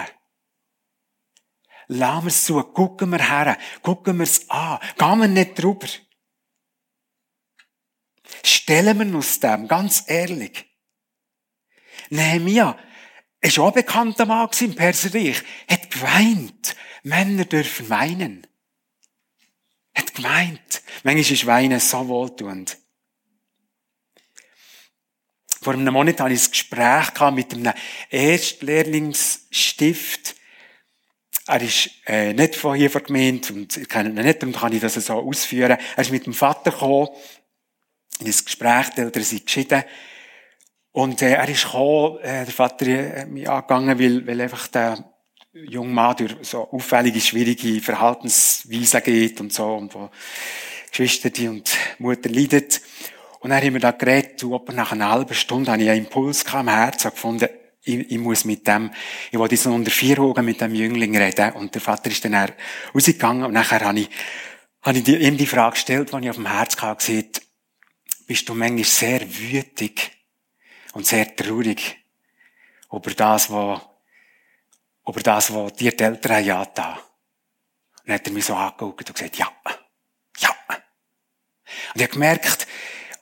Lassen 1.89 2.25
wir 2.25 2.29
es 2.29 2.45
zu. 2.45 2.63
Gucken 2.63 3.11
wir 3.11 3.29
her. 3.29 3.59
Gucken 3.83 4.19
wir 4.19 4.25
es 4.25 4.49
an. 4.51 4.79
Gehen 4.97 5.19
wir 5.19 5.29
nicht 5.29 5.63
drüber. 5.63 5.87
Stellen 8.45 8.99
wir 8.99 9.17
uns 9.17 9.41
dem, 9.41 9.67
ganz 9.69 10.05
ehrlich. 10.07 10.65
Nehemiah 12.11 12.79
ist 13.41 13.59
auch 13.59 13.73
bekannter 13.73 14.27
Mann 14.27 14.51
im 14.61 14.75
Perserreich, 14.75 15.43
hat 15.69 15.91
geweint. 15.91 16.77
Männer 17.03 17.45
dürfen 17.45 17.91
weinen. 17.91 18.47
Hat 19.95 20.15
geweint. 20.15 20.83
Manchmal 21.03 21.33
ist 21.33 21.47
Weinen 21.47 21.81
so 21.81 22.07
wohltuend. 22.09 22.79
Vor 25.61 25.75
einem 25.75 25.93
Monat 25.93 26.21
hatte 26.21 26.33
ich 26.35 26.45
ein 26.45 26.51
Gespräch 26.51 27.11
mit 27.33 27.53
einem 27.55 27.73
Erstlehrlingsstift. 28.11 30.37
Er 31.47 31.61
ist 31.61 31.91
äh, 32.07 32.33
nicht 32.33 32.55
von 32.55 32.77
hier 32.77 32.91
von 32.91 33.03
Gemeinde 33.03 33.53
und 33.53 33.77
ich 33.77 33.89
kenne 33.89 34.11
ihn 34.11 34.15
nicht, 34.15 34.43
darum 34.43 34.55
kann 34.55 34.73
ich 34.73 34.81
das 34.81 34.95
so 34.95 35.15
ausführen. 35.15 35.77
Er 35.97 36.03
ist 36.03 36.13
mit 36.13 36.27
dem 36.27 36.35
Vater 36.35 36.71
gekommen, 36.71 37.09
in 38.21 38.27
ein 38.27 38.45
Gespräch, 38.45 38.91
die 38.91 39.01
Eltern 39.01 39.23
sind 39.25 39.45
geschieden. 39.45 39.83
Und 40.93 41.23
äh, 41.23 41.33
er 41.33 41.49
ist 41.49 41.65
gekommen, 41.65 42.19
äh, 42.19 42.45
der 42.45 42.55
Vater 42.55 42.87
äh, 42.87 43.27
mich 43.27 43.49
angegangen, 43.49 43.99
weil, 43.99 44.27
weil 44.27 44.41
einfach 44.43 44.69
der 44.69 45.13
junge 45.53 45.93
Mann 45.93 46.17
durch 46.17 46.37
so 46.43 46.71
auffällige, 46.71 47.21
schwierige 47.21 47.81
Verhaltensweisen 47.81 49.03
geht 49.03 49.41
und 49.41 49.53
so, 49.53 49.75
und 49.75 49.95
wo 49.95 50.11
Geschwister 50.91 51.31
und 51.49 51.71
Mutter 51.99 52.29
leidet. 52.29 52.81
Und 53.41 53.51
dann 53.51 53.63
haben 53.63 53.73
wir 53.73 53.81
da 53.81 53.91
geredet, 53.91 54.45
und 54.45 54.55
etwa 54.55 54.73
nach 54.73 54.93
einer 54.93 55.11
halben 55.11 55.35
Stunde 55.35 55.73
habe 55.73 55.83
ich 55.83 55.91
einen 55.91 56.05
Impuls 56.05 56.47
am 56.55 56.69
Herzen 56.69 57.11
gefunden, 57.11 57.49
ich, 57.85 58.13
ich 58.13 58.19
muss 58.19 58.45
mit 58.45 58.67
dem, 58.67 58.91
ich 59.31 59.39
wollte 59.39 59.55
jetzt 59.55 59.67
noch 59.67 59.75
unter 59.75 59.91
vier 59.91 60.19
Augen 60.21 60.45
mit 60.45 60.61
dem 60.61 60.75
Jüngling 60.75 61.17
reden. 61.17 61.53
Und 61.53 61.75
der 61.75 61.81
Vater 61.81 62.11
ist 62.11 62.25
dann 62.25 62.53
rausgegangen 62.95 63.45
und 63.45 63.53
nachher 63.53 63.81
habe 63.81 64.01
ich, 64.01 64.11
habe 64.83 64.99
ich 64.99 65.09
ihm 65.09 65.37
die 65.37 65.47
Frage 65.47 65.75
gestellt, 65.75 66.13
die 66.13 66.19
ich 66.19 66.31
auf 66.31 66.37
dem 66.37 66.47
Herz 66.47 66.81
hatte, 66.81 67.05
gesagt, 67.05 67.43
bist 68.27 68.49
du 68.49 68.55
manchmal 68.55 68.85
sehr 68.85 69.21
wütig 69.21 70.13
und 70.93 71.07
sehr 71.07 71.35
traurig 71.35 71.99
über 72.91 73.11
das, 73.11 73.51
was, 73.51 73.81
über 75.07 75.21
das, 75.21 75.53
was 75.53 75.73
dir 75.75 75.93
die 75.93 76.05
Eltern 76.05 76.45
ja 76.45 76.65
da. 76.65 76.93
Und 76.93 78.09
dann 78.09 78.15
hat 78.15 78.27
er 78.27 78.33
mich 78.33 78.45
so 78.45 78.55
angeguckt 78.55 79.09
und 79.09 79.15
gesagt, 79.15 79.37
ja, 79.37 79.51
ja. 80.39 80.51
Und 80.69 81.97
ich 81.97 82.03
habe 82.03 82.13
gemerkt, 82.13 82.67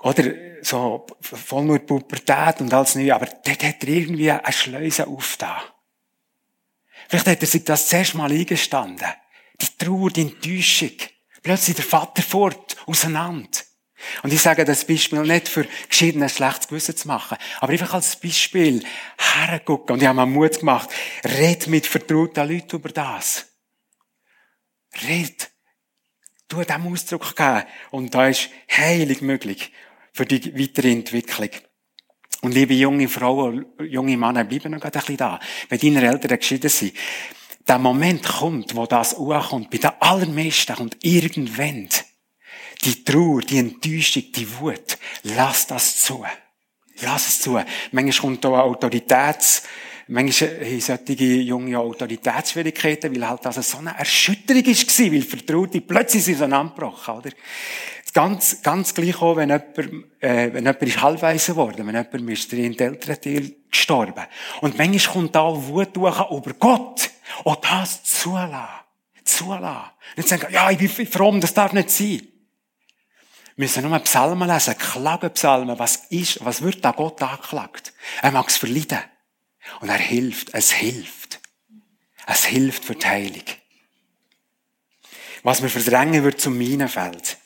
oder, 0.03 0.24
so, 0.62 1.07
voll 1.20 1.64
nur 1.64 1.78
Pubertät 1.80 2.61
und 2.61 2.72
alles 2.72 2.94
Neue, 2.94 3.14
aber 3.14 3.26
dort 3.26 3.62
hat 3.62 3.82
er 3.82 3.88
irgendwie 3.88 4.30
eine 4.30 4.53
Schleuse 4.53 5.07
aufgetan. 5.07 5.61
Vielleicht 7.09 7.26
hat 7.26 7.40
er 7.40 7.46
sich 7.46 7.64
das 7.64 7.88
zuerst 7.88 8.14
mal 8.14 8.30
eingestanden. 8.30 9.09
Die 9.61 9.84
Trauer, 9.84 10.11
die 10.11 10.22
Enttäuschung. 10.22 10.92
Plötzlich 11.42 11.76
der 11.76 11.84
Vater 11.84 12.22
fort, 12.22 12.76
auseinander. 12.86 13.59
Und 14.22 14.32
ich 14.32 14.40
sage 14.40 14.64
das 14.64 14.86
Beispiel 14.86 15.20
nicht 15.20 15.48
für 15.48 15.66
geschiedene 15.88 16.28
schlechtes 16.28 16.68
Gewissen 16.68 16.96
zu 16.96 17.09
machen, 17.09 17.36
aber 17.59 17.72
einfach 17.72 17.92
als 17.92 18.16
Beispiel 18.16 18.82
hergucken. 19.18 19.94
Und 19.94 20.03
ich 20.03 20.09
habe 20.09 20.20
mir 20.20 20.26
Mut 20.26 20.61
gemacht. 20.61 20.88
Red 21.24 21.66
mit 21.66 21.86
vertrauten 21.86 22.48
Leuten 22.48 22.76
über 22.76 22.88
das. 22.88 23.46
Red. 25.03 25.51
Du 26.48 26.62
dem 26.62 26.92
Ausdruck 26.92 27.36
geben. 27.36 27.64
Und 27.90 28.14
da 28.14 28.28
ist 28.28 28.48
Heilung 28.70 29.18
möglich 29.20 29.72
für 30.12 30.26
die 30.26 30.58
weitere 30.58 30.92
Entwicklung. 30.92 31.50
Und 32.42 32.54
liebe 32.54 32.74
junge 32.74 33.08
Frauen, 33.08 33.66
junge 33.80 34.16
Männer, 34.16 34.44
bleiben 34.44 34.72
noch 34.72 34.82
ein 34.82 34.90
bisschen 34.90 35.16
da. 35.16 35.38
Wenn 35.68 35.78
deine 35.78 36.08
Eltern 36.08 36.38
geschieden 36.38 36.70
sind, 36.70 36.94
der 37.68 37.78
Moment 37.78 38.26
kommt, 38.26 38.74
wo 38.74 38.86
das 38.86 39.14
ankommt, 39.14 39.70
bei 39.70 39.78
den 39.78 39.90
allermeisten 40.00 40.74
kommt 40.74 40.96
irgendwann 41.02 41.88
die 42.82 43.04
Trauer, 43.04 43.42
die 43.42 43.58
Enttäuschung, 43.58 44.24
die 44.34 44.58
Wut. 44.58 44.98
Lass 45.22 45.66
das 45.66 46.02
zu. 46.02 46.24
Lass 47.02 47.28
es 47.28 47.40
zu. 47.40 47.61
Manchmal 47.92 48.20
kommt 48.20 48.44
da 48.44 48.48
Autoritäts, 48.48 49.62
manchmal 50.08 50.61
haben 50.64 50.80
solche 50.80 51.24
junge 51.24 51.78
Autoritätsschwierigkeiten, 51.78 53.14
weil 53.14 53.28
halt 53.28 53.44
das 53.44 53.70
so 53.70 53.78
eine 53.78 53.96
Erschütterung 53.96 54.66
war, 54.66 55.12
weil 55.12 55.22
Vertraute 55.22 55.80
plötzlich 55.80 56.24
sind 56.24 56.36
auseinandergebrochen, 56.36 57.14
oder? 57.14 57.30
Ganz, 58.12 58.62
ganz 58.62 58.94
gleich 58.94 59.20
auch, 59.20 59.36
wenn 59.36 59.50
jemand, 59.50 59.78
äh, 60.20 60.52
wenn 60.52 60.64
jemand 60.64 60.82
ist 60.82 61.00
halbweise 61.00 61.52
geworden, 61.52 61.86
wenn 61.86 61.94
jemand 61.94 62.30
ist 62.30 62.52
in 62.52 62.72
den 62.72 62.78
Elternteil 62.78 63.54
gestorben. 63.70 64.24
Und 64.61 64.76
manchmal 64.78 65.14
kommt 65.14 65.34
da 65.34 65.42
Wut 65.54 65.96
durch 65.96 66.30
über 66.30 66.52
Gott. 66.54 67.11
Und 67.44 67.58
das 67.64 68.02
zulassen. 68.02 68.68
Zulassen. 69.24 69.90
Nicht 70.16 70.28
sagen, 70.28 70.52
ja, 70.52 70.70
ich 70.70 70.96
bin 70.96 71.06
fromm, 71.06 71.40
das 71.40 71.54
darf 71.54 71.72
nicht 71.72 71.90
sein. 71.90 72.22
Wir 73.56 73.66
müssen 73.66 73.88
nur 73.88 73.98
Psalmen 74.00 74.48
lesen, 74.48 74.76
Klagenpsalmen. 74.76 75.78
Was 75.78 76.06
ist, 76.08 76.44
was 76.44 76.62
wird 76.62 76.84
da 76.84 76.92
Gott 76.92 77.22
angeklagt? 77.22 77.92
Er 78.22 78.32
mag 78.32 78.48
es 78.48 78.56
verleiden. 78.56 79.00
Und 79.80 79.88
er 79.88 79.98
hilft. 79.98 80.54
Es 80.54 80.72
hilft. 80.72 81.40
Es 82.26 82.44
hilft 82.46 82.84
für 82.84 82.94
die 82.94 83.06
Heilung. 83.06 83.44
was 85.42 85.62
wir 85.62 85.70
verdrängen 85.70 86.22
wird 86.24 86.40
zum 86.40 86.56
Minenfeld. 86.56 87.38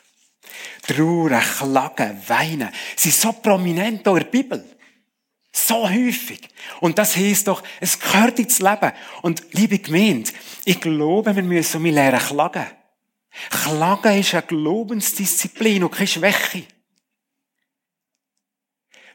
Trauern, 0.87 1.41
Klagen, 1.41 2.21
Weinen, 2.27 2.71
sie 2.97 3.11
sind 3.11 3.21
so 3.21 3.33
prominent 3.33 4.07
in 4.07 4.15
der 4.15 4.25
Bibel. 4.25 4.65
So 5.53 5.89
häufig. 5.89 6.41
Und 6.81 6.99
das 6.99 7.17
heisst 7.17 7.47
doch, 7.47 7.63
es 7.81 7.99
gehört 7.99 8.41
ins 8.41 8.59
Leben. 8.59 8.93
Und 9.23 9.45
liebe 9.53 9.79
Gemeinde, 9.79 10.31
ich 10.65 10.81
glaube, 10.81 11.35
wir 11.35 11.43
müssen 11.45 11.77
um 11.77 11.85
lernen 11.85 12.19
klagen. 12.19 12.67
Klagen 13.51 14.19
ist 14.19 14.35
eine 14.35 14.43
Glaubensdisziplin 14.43 15.85
und 15.85 15.93
keine 15.93 16.07
Schwäche. 16.09 16.65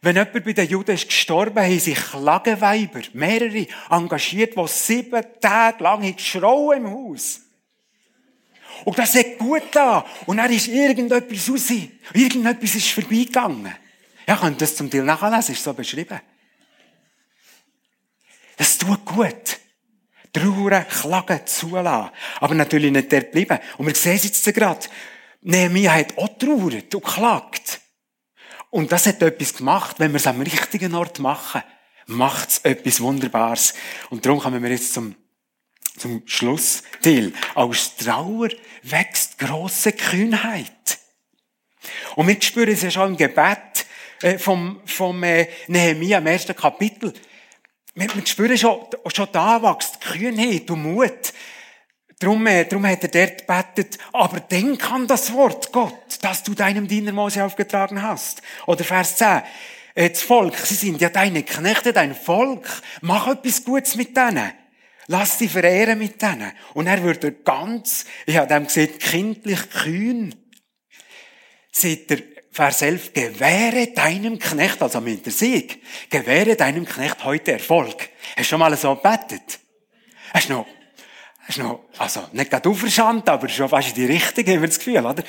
Wenn 0.01 0.15
jemand 0.15 0.45
bei 0.45 0.53
den 0.53 0.69
Juden 0.69 0.91
ist 0.91 1.07
gestorben, 1.07 1.61
haben 1.61 1.79
sich 1.79 1.97
Klagenweiber, 1.97 3.01
mehrere, 3.13 3.67
engagiert, 3.89 4.55
die 4.55 4.67
sieben 4.67 5.23
Tage 5.41 5.83
lang 5.83 6.15
geschrauen 6.15 6.77
im 6.77 6.89
Haus. 6.89 7.41
Und 8.85 8.97
das 8.97 9.15
hat 9.15 9.37
gut 9.37 9.63
da. 9.71 10.05
Und 10.25 10.37
dann 10.37 10.51
ist 10.51 10.67
irgendetwas 10.67 11.49
raus. 11.49 11.71
Irgendetwas 12.13 12.75
ist 12.75 12.91
vorbeigegangen. 12.91 13.73
Ja, 14.27 14.35
könnt 14.37 14.61
das 14.61 14.75
zum 14.75 14.89
Teil 14.89 15.03
nachlesen, 15.03 15.53
ist 15.55 15.63
so 15.63 15.73
beschrieben. 15.73 16.19
Das 18.57 18.77
tut 18.77 19.05
gut. 19.05 19.59
Trauern, 20.31 20.85
klagen, 20.87 21.45
zulassen. 21.45 22.11
Aber 22.39 22.55
natürlich 22.55 22.91
nicht 22.91 23.11
dort 23.11 23.31
bleiben. 23.31 23.59
Und 23.77 23.87
wir 23.87 23.95
sehen 23.95 24.15
es 24.15 24.25
jetzt 24.25 24.53
gerade. 24.53 24.87
Nehemiah 25.41 25.93
hat 25.93 26.17
auch 26.17 26.37
trauert 26.37 26.93
und 26.93 27.03
klagt. 27.03 27.81
Und 28.69 28.91
das 28.91 29.07
hat 29.07 29.21
etwas 29.21 29.55
gemacht, 29.55 29.99
wenn 29.99 30.11
wir 30.11 30.17
es 30.17 30.27
am 30.27 30.41
richtigen 30.41 30.93
Ort 30.93 31.19
machen, 31.19 31.63
macht 32.05 32.49
es 32.49 32.57
etwas 32.59 33.01
Wunderbares. 33.01 33.73
Und 34.09 34.25
darum 34.25 34.39
kommen 34.39 34.61
wir 34.61 34.69
jetzt 34.69 34.93
zum, 34.93 35.15
zum 35.99 36.23
Schlussteil. 36.25 37.33
Aus 37.55 37.95
Trauer 37.95 38.49
wächst 38.83 39.37
grosse 39.37 39.91
Kühnheit. 39.91 40.71
Und 42.15 42.27
wir 42.27 42.41
spüren 42.41 42.69
es 42.69 42.81
ja 42.81 42.91
schon 42.91 43.11
im 43.11 43.17
Gebet 43.17 43.85
äh, 44.21 44.37
vom, 44.37 44.81
vom 44.85 45.23
äh, 45.23 45.47
Nehemiah 45.67 46.17
im 46.17 46.27
ersten 46.27 46.55
Kapitel. 46.55 47.13
Wir, 47.95 48.13
wir 48.13 48.25
spüren 48.25 48.57
schon, 48.57 48.79
schon 49.13 49.27
da 49.31 49.61
wächst 49.61 50.01
Kühnheit 50.01 50.69
und 50.71 50.83
Mut. 50.83 51.33
Darum, 52.19 52.45
äh, 52.47 52.65
darum 52.65 52.85
hat 52.85 53.03
er 53.03 53.09
dort 53.09 53.47
gebetet, 53.47 53.97
aber 54.11 54.41
denk 54.41 54.91
an 54.91 55.07
das 55.07 55.31
Wort, 55.31 55.71
Gott, 55.71 56.17
das 56.21 56.43
du 56.43 56.53
deinem 56.53 56.87
Diener 56.87 57.13
Mose 57.13 57.43
aufgetragen 57.43 58.01
hast. 58.01 58.41
Oder 58.65 58.83
Vers 58.83 59.15
10. 59.15 59.41
Äh, 59.95 60.09
das 60.09 60.21
Volk, 60.21 60.57
sie 60.57 60.75
sind 60.75 60.99
ja 60.99 61.09
deine 61.09 61.43
Knechte, 61.43 61.93
dein 61.93 62.13
Volk. 62.13 62.67
Mach 63.01 63.27
etwas 63.27 63.63
Gutes 63.63 63.95
mit 63.95 64.17
denen. 64.17 64.51
Lass 65.11 65.39
sie 65.39 65.47
verehren 65.47 65.97
mit 65.97 66.21
denen. 66.21 66.51
Und 66.75 66.85
er 66.85 67.01
wird 67.03 67.43
ganz, 67.43 68.05
ich 68.27 68.37
habe 68.37 68.47
dem 68.47 68.67
gesehen, 68.67 68.95
kindlich 68.99 69.67
kühn. 69.71 70.35
Seht 71.71 72.11
er, 72.11 72.19
Vers 72.51 72.83
11, 72.83 73.13
gewähre 73.13 73.87
deinem 73.87 74.37
Knecht, 74.37 74.79
also 74.83 75.01
mit 75.01 75.25
der 75.25 75.33
Sieg, 75.33 75.81
gewähre 76.11 76.55
deinem 76.55 76.85
Knecht 76.85 77.23
heute 77.23 77.53
Erfolg. 77.53 78.09
Hast 78.35 78.37
du 78.37 78.43
schon 78.43 78.59
mal 78.59 78.77
so 78.77 78.95
gebetet? 78.95 79.59
Hast 80.31 80.49
du 80.49 80.53
noch 80.53 80.67
ist 81.49 81.57
noch, 81.57 81.81
also, 81.97 82.27
nicht 82.31 82.49
gerade 82.49 82.69
auferstanden, 82.69 83.27
aber 83.27 83.49
schon 83.49 83.69
fast 83.69 83.89
in 83.89 83.95
die 83.95 84.05
Richtung, 84.05 84.45
haben 84.45 84.61
wir 84.61 84.67
das 84.67 84.77
Gefühl, 84.77 85.05
oder? 85.05 85.23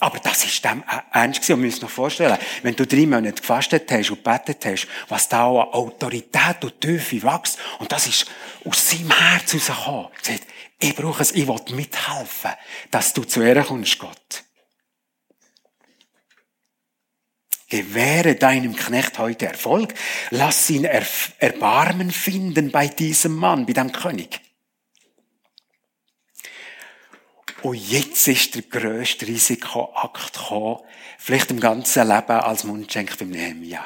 Aber 0.00 0.18
das 0.18 0.44
ist 0.44 0.64
dem 0.64 0.82
ernst 1.12 1.40
gewesen. 1.40 1.52
Und 1.52 1.58
wir 1.60 1.66
müssen 1.66 1.74
uns 1.76 1.82
noch 1.82 1.90
vorstellen, 1.90 2.38
wenn 2.62 2.74
du 2.74 2.86
drei 2.86 3.06
Monate 3.06 3.40
gefastet 3.40 3.90
hast 3.90 4.10
und 4.10 4.24
gebetet 4.24 4.64
hast, 4.64 4.88
was 5.08 5.28
da 5.28 5.44
auch 5.44 5.60
an 5.60 5.72
Autorität 5.74 6.64
und 6.64 6.80
Tiefe 6.80 7.22
wächst, 7.22 7.58
und 7.78 7.92
das 7.92 8.06
ist 8.06 8.26
aus 8.64 8.90
seinem 8.90 9.10
Herz 9.10 9.54
rausgekommen. 9.54 10.06
Er 10.22 10.32
sagt, 10.32 10.46
ich 10.78 10.94
brauche 10.94 11.22
es, 11.22 11.32
ich 11.32 11.46
will 11.46 11.60
mithelfen, 11.70 12.52
dass 12.90 13.12
du 13.12 13.24
zu 13.24 13.40
Ehren 13.42 13.64
kommst, 13.64 13.98
Gott. 13.98 14.44
Gewähre 17.68 18.36
deinem 18.36 18.76
Knecht 18.76 19.18
heute 19.18 19.46
Erfolg. 19.46 19.92
Lass 20.30 20.70
ihn 20.70 20.84
Erbarmen 20.84 22.12
finden 22.12 22.70
bei 22.70 22.86
diesem 22.86 23.34
Mann, 23.34 23.66
bei 23.66 23.72
dem 23.72 23.90
König. 23.90 24.40
Und 27.66 27.90
jetzt 27.90 28.28
ist 28.28 28.54
der 28.54 28.62
grösste 28.62 29.26
Risikoakt 29.26 30.34
gekommen, 30.34 30.78
vielleicht 31.18 31.50
im 31.50 31.58
ganzen 31.58 32.06
Leben 32.06 32.30
als 32.30 32.62
Mundschenk 32.62 33.18
beim 33.18 33.30
Nehemia. 33.30 33.84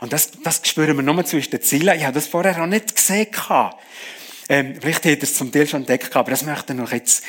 Und 0.00 0.12
das, 0.12 0.30
das 0.44 0.60
spüren 0.62 0.94
wir 0.94 1.02
nur 1.02 1.24
zwischen 1.24 1.50
den 1.50 1.62
Zielen. 1.62 1.96
Ich 1.96 2.04
habe 2.04 2.14
das 2.14 2.28
vorher 2.28 2.62
auch 2.62 2.66
nicht 2.68 2.94
gesehen. 2.94 3.26
Ähm, 4.48 4.76
vielleicht 4.80 5.04
hätte 5.04 5.18
er 5.18 5.22
es 5.24 5.34
zum 5.34 5.50
Teil 5.50 5.66
schon 5.66 5.80
entdeckt, 5.80 6.14
aber 6.14 6.30
das 6.30 6.44
möchte 6.44 6.74
ich 6.74 6.78
noch 6.78 6.92
jetzt, 6.92 7.24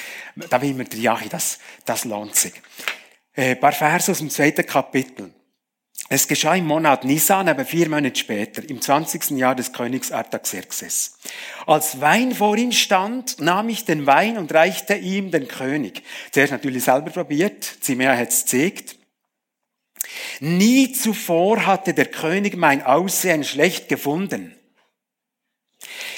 da 0.47 0.61
will 0.61 0.75
mir 0.75 0.83
der 0.83 0.99
Jachi, 0.99 1.27
das, 1.27 1.57
das 1.85 2.05
lohnt 2.05 2.35
sich. 2.35 2.53
Äh, 3.33 3.53
ein 3.53 3.59
paar 3.59 3.71
Verse 3.71 4.11
aus 4.11 4.19
dem 4.19 4.29
zweiten 4.29 4.63
Kapitel. 4.63 5.33
Es 6.09 6.27
geschah 6.29 6.55
im 6.55 6.65
Monat 6.65 7.03
Nisan, 7.03 7.49
aber 7.49 7.65
vier 7.65 7.89
Monate 7.89 8.17
später, 8.17 8.67
im 8.69 8.81
20. 8.81 9.31
Jahr 9.31 9.55
des 9.55 9.73
Königs 9.73 10.11
Artaxerxes. 10.11 11.17
Als 11.65 11.99
Wein 11.99 12.33
vor 12.33 12.55
ihm 12.55 12.71
stand, 12.71 13.41
nahm 13.41 13.67
ich 13.67 13.83
den 13.83 14.05
Wein 14.05 14.37
und 14.37 14.53
reichte 14.53 14.95
ihm 14.95 15.31
den 15.31 15.49
König. 15.49 16.03
Zuerst 16.31 16.53
natürlich 16.53 16.85
selber 16.85 17.11
probiert, 17.11 17.63
Zimea 17.81 18.15
hat 18.15 18.29
es 18.29 18.45
gezeigt. 18.45 18.95
Nie 20.39 20.93
zuvor 20.93 21.65
hatte 21.65 21.93
der 21.93 22.05
König 22.05 22.55
mein 22.55 22.83
Aussehen 22.83 23.43
schlecht 23.43 23.89
gefunden. 23.89 24.55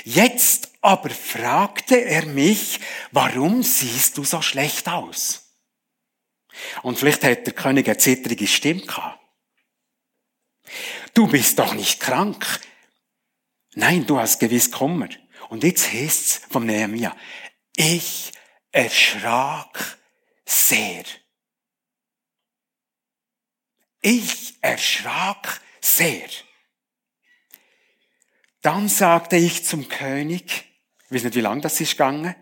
Jetzt 0.03 0.71
aber 0.81 1.09
fragte 1.09 1.95
er 1.95 2.25
mich, 2.27 2.79
warum 3.11 3.63
siehst 3.63 4.17
du 4.17 4.23
so 4.23 4.41
schlecht 4.41 4.87
aus? 4.87 5.55
Und 6.83 6.99
vielleicht 6.99 7.23
hat 7.23 7.47
der 7.47 7.53
König 7.53 7.87
eine 7.87 7.97
zittrige 7.97 8.45
Stimme 8.45 8.81
gehabt. 8.81 9.18
Du 11.13 11.27
bist 11.27 11.59
doch 11.59 11.73
nicht 11.73 11.99
krank. 11.99 12.45
Nein, 13.73 14.05
du 14.05 14.19
hast 14.19 14.39
gewiss 14.39 14.71
Kummer. 14.71 15.09
Und 15.49 15.63
jetzt 15.63 15.91
heißt's 15.91 16.41
vom 16.49 16.65
Nehemiah, 16.65 17.15
ich 17.75 18.31
erschrak 18.71 19.97
sehr. 20.45 21.03
Ich 24.01 24.55
erschrak 24.61 25.61
sehr. 25.81 26.29
Dann 28.61 28.89
sagte 28.89 29.37
ich 29.37 29.65
zum 29.65 29.87
König, 29.87 30.65
ich 31.05 31.11
weiß 31.11 31.23
nicht, 31.23 31.35
wie 31.35 31.41
lange 31.41 31.61
das 31.61 31.79
ist 31.79 31.91
gegangen, 31.91 32.35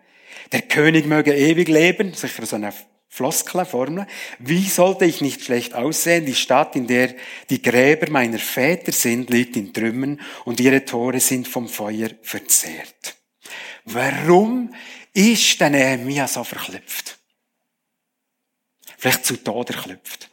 der 0.52 0.64
König 0.64 1.06
möge 1.06 1.34
ewig 1.34 1.68
leben, 1.68 2.14
sicher 2.14 2.46
so 2.46 2.56
eine 2.56 2.74
Floskel, 3.18 3.66
Formel. 3.66 4.06
Wie 4.38 4.70
sollte 4.70 5.06
ich 5.06 5.22
nicht 5.22 5.44
schlecht 5.44 5.74
aussehen? 5.74 6.28
Die 6.28 6.36
Stadt, 6.36 6.76
in 6.76 6.86
der 6.86 7.16
die 7.50 7.64
Gräber 7.64 8.12
meiner 8.12 8.38
Väter 8.38 8.92
sind, 8.92 9.32
liegt 9.32 9.56
in 9.56 9.74
Trümmern 9.74 10.22
und 10.46 10.60
ihre 10.60 10.86
Tore 10.86 11.20
sind 11.20 11.48
vom 11.48 11.68
Feuer 11.68 12.12
verzehrt. 12.22 13.16
Warum 13.86 14.72
ist 15.14 15.60
der 15.60 15.72
Nehemiah 15.72 16.28
so 16.28 16.44
verklüpft? 16.44 17.18
Vielleicht 19.00 19.26
zu 19.26 19.44
Tod 19.44 19.72
erklüpft. 19.72 20.30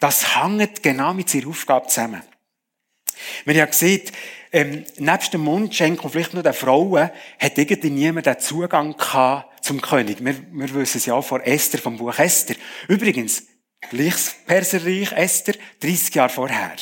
Das 0.00 0.36
hängt 0.36 0.82
genau 0.82 1.14
mit 1.14 1.30
seiner 1.30 1.48
Aufgabe 1.48 1.86
zusammen. 1.86 2.22
Wir 3.46 3.62
haben 3.62 3.70
gesehen, 3.70 4.02
ähm, 4.52 4.84
nebst 4.98 5.32
dem 5.32 5.40
Mundschenk 5.40 6.04
und 6.04 6.10
vielleicht 6.10 6.34
nur 6.34 6.42
den 6.42 6.52
Frauen, 6.52 7.10
hat 7.38 7.56
irgendwie 7.56 7.88
niemand 7.88 8.26
den 8.26 8.38
Zugang 8.38 8.94
gehabt 8.94 9.53
zum 9.64 9.80
König. 9.80 10.22
Wir, 10.22 10.36
wir 10.52 10.74
wissen 10.74 10.98
es 10.98 11.06
ja 11.06 11.20
von 11.22 11.40
Esther, 11.40 11.78
vom 11.78 11.96
Buch 11.96 12.18
Esther. 12.18 12.56
Übrigens, 12.86 13.44
gleiches 13.88 14.34
Perserreich 14.46 15.12
Esther, 15.12 15.54
30 15.80 16.14
Jahre 16.14 16.28
vorher. 16.28 16.72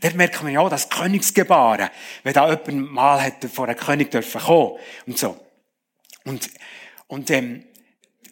Dort 0.00 0.14
merkt 0.14 0.42
man 0.42 0.52
ja 0.52 0.60
auch 0.60 0.70
das 0.70 0.88
Königsgebaren, 0.88 1.90
wenn 2.22 2.32
da 2.32 2.48
jemand 2.48 2.92
mal 2.92 3.20
hätte 3.20 3.48
vor 3.48 3.66
einem 3.66 3.76
König 3.76 4.12
dürfen 4.12 4.40
kommen 4.40 4.78
und 5.06 5.18
so. 5.18 5.36
Und, 6.24 6.48
und 7.08 7.30
ähm, 7.30 7.64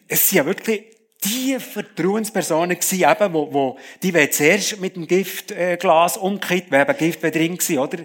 es 0.07 0.29
sind 0.29 0.37
ja 0.37 0.45
wirklich 0.45 0.83
die 1.25 1.59
Vertrauenspersonen 1.59 2.79
gewesen, 2.79 3.03
eben, 3.03 3.33
wo, 3.33 3.53
wo, 3.53 3.79
die 4.01 4.13
werden 4.13 4.31
zuerst 4.31 4.79
mit 4.79 4.95
dem 4.95 5.05
Giftglas 5.07 6.15
umgekehrt, 6.15 6.71
weil 6.71 6.83
eben 6.83 6.97
Gift 6.97 7.23
drin 7.23 7.59
war, 7.59 7.83
oder? 7.83 8.03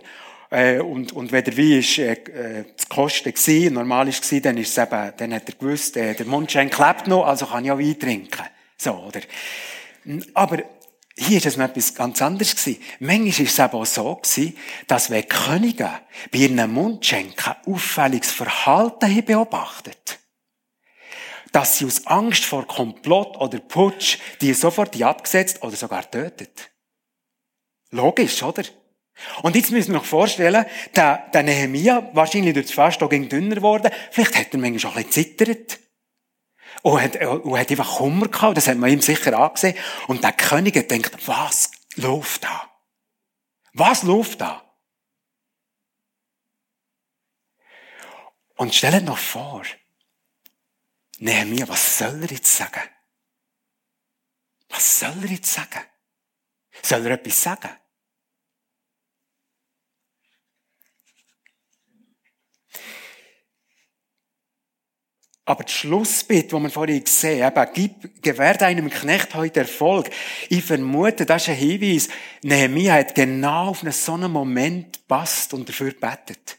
Äh, 0.55 0.79
und, 0.79 1.13
und 1.13 1.33
wenn 1.33 1.43
der 1.43 1.57
Wein 1.57 1.79
ist, 1.81 1.99
äh, 1.99 2.13
äh, 2.13 2.77
zu 2.77 2.87
kosten 2.89 3.35
war, 3.35 3.71
normal 3.71 4.07
gewesen, 4.07 4.43
dann 4.43 4.57
ist 4.57 4.71
es 4.71 4.79
eben, 4.79 5.13
dann 5.17 5.35
hat 5.35 5.49
er 5.49 5.55
gewusst, 5.57 5.97
äh, 5.97 6.15
der 6.15 6.27
Mundschein 6.27 6.71
klebt 6.71 7.09
noch, 7.09 7.27
also 7.27 7.47
kann 7.47 7.65
ich 7.65 7.73
auch 7.73 7.79
Wein 7.79 7.99
trinken. 7.99 8.45
So, 8.77 8.93
oder? 8.93 9.21
Aber 10.33 10.63
hier 11.17 11.39
ist 11.39 11.47
es 11.47 11.57
noch 11.57 11.65
etwas 11.65 11.93
ganz 11.97 12.23
anderes 12.23 12.55
gewesen. 12.55 12.81
Manchmal 13.01 13.29
ist 13.29 13.41
es 13.41 13.59
eben 13.59 13.73
auch 13.73 13.85
so 13.85 14.15
gewesen, 14.15 14.57
dass 14.87 15.11
wenn 15.11 15.27
Könige 15.27 15.91
bei 16.31 16.39
ihren 16.39 16.73
Mundschenken 16.73 17.57
auffälliges 17.67 18.31
Verhalten 18.31 19.11
haben 19.11 19.25
beobachtet, 19.25 20.21
dass 21.51 21.79
sie 21.79 21.87
aus 21.87 22.07
Angst 22.07 22.45
vor 22.45 22.65
Komplott 22.69 23.37
oder 23.39 23.59
Putsch 23.59 24.19
die 24.41 24.55
sofort 24.55 25.01
abgesetzt 25.03 25.65
oder 25.65 25.75
sogar 25.75 26.09
tötet. 26.09 26.71
Logisch, 27.91 28.41
oder? 28.45 28.63
Und 29.43 29.55
jetzt 29.57 29.71
müssen 29.71 29.93
wir 29.93 30.01
uns 30.01 30.09
vorstellen, 30.09 30.67
der, 30.95 31.31
der 31.33 31.43
Nehemia, 31.43 32.11
wahrscheinlich 32.13 32.55
durch 32.55 32.67
das 32.67 32.75
Fest 32.75 33.03
auch 33.03 33.09
dünner 33.09 33.57
geworden, 33.57 33.91
vielleicht 34.11 34.37
hat 34.37 34.53
er 34.53 34.59
manchmal 34.59 34.93
auch 34.93 34.97
ein 34.97 35.05
bisschen 35.05 35.37
zittert. 35.37 35.79
Und 36.83 37.01
hat, 37.01 37.17
und 37.23 37.59
hat 37.59 37.71
einfach 37.71 38.01
Hunger 38.01 38.29
gehabt, 38.29 38.57
das 38.57 38.67
hat 38.67 38.77
man 38.77 38.91
ihm 38.91 39.01
sicher 39.01 39.39
angesehen. 39.39 39.77
Und 40.09 40.23
der 40.23 40.33
König 40.33 40.77
hat 40.77 40.89
gedacht, 40.89 41.27
was 41.27 41.71
läuft 41.95 42.45
da? 42.45 42.71
Was 43.73 44.03
läuft 44.03 44.41
da? 44.41 44.63
Und 48.57 48.75
stellt 48.75 49.05
noch 49.05 49.19
vor, 49.19 49.63
Nehemiah, 51.19 51.69
was 51.69 51.99
soll 51.99 52.23
er 52.23 52.31
jetzt 52.31 52.55
sagen? 52.55 52.83
Was 54.69 55.01
soll 55.01 55.17
er 55.23 55.31
jetzt 55.31 55.53
sagen? 55.53 55.85
Soll 56.83 57.07
er 57.07 57.13
etwas 57.13 57.43
sagen? 57.43 57.71
Aber 65.47 65.65
das 65.65 65.73
Schlussbild, 65.73 66.53
das 66.53 66.63
wir 66.63 66.71
vorhin 66.71 67.05
gesehen 67.05 67.45
haben, 67.45 67.69
gib, 67.75 68.23
gewährt 68.23 68.63
einem 68.63 68.89
Knecht 68.89 69.35
heute 69.35 69.61
Erfolg. 69.61 70.09
Ich 70.49 70.65
vermute, 70.65 71.27
das 71.27 71.43
ist 71.43 71.49
ein 71.51 71.57
Hinweis. 71.57 72.09
Nehemiah 72.43 72.95
hat 72.95 73.15
genau 73.15 73.69
auf 73.69 73.83
einen 73.83 73.93
so 73.93 74.15
einen 74.15 74.33
Moment 74.33 74.95
gepasst 74.95 75.53
und 75.53 75.69
dafür 75.69 75.93
gebetet. 75.93 76.57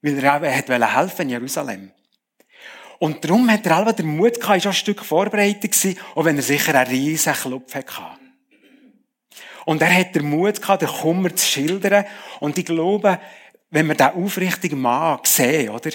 Weil 0.00 0.22
er 0.22 0.36
auch 0.36 0.46
hat 0.46 0.96
helfen 0.96 1.22
in 1.22 1.30
Jerusalem. 1.30 1.90
Und 3.00 3.24
darum 3.24 3.50
hat 3.50 3.66
er 3.66 3.78
alle 3.78 3.94
den 3.94 4.16
Mut 4.16 4.40
gehabt, 4.40 4.58
ist 4.58 4.66
auch 4.66 4.70
ein 4.70 4.74
Stück 4.74 5.04
vorbereitet 5.04 5.72
gewesen, 5.72 5.98
auch 6.14 6.24
wenn 6.24 6.36
er 6.36 6.42
sicher 6.42 6.74
einen 6.74 6.90
riesen 6.90 7.32
Klopf 7.32 7.74
hatte. 7.74 8.20
Und 9.64 9.82
er 9.82 9.92
hat 9.92 10.14
den 10.14 10.28
Mut 10.28 10.60
gehabt, 10.60 10.82
den 10.82 10.88
Kummer 10.88 11.34
zu 11.34 11.46
schildern. 11.46 12.04
Und 12.38 12.58
ich 12.58 12.64
glaube, 12.64 13.18
wenn 13.70 13.86
wir 13.88 13.94
diesen 13.94 14.14
aufrichtigen 14.14 14.80
Mann 14.80 15.20
sehen, 15.24 15.70
oder? 15.70 15.90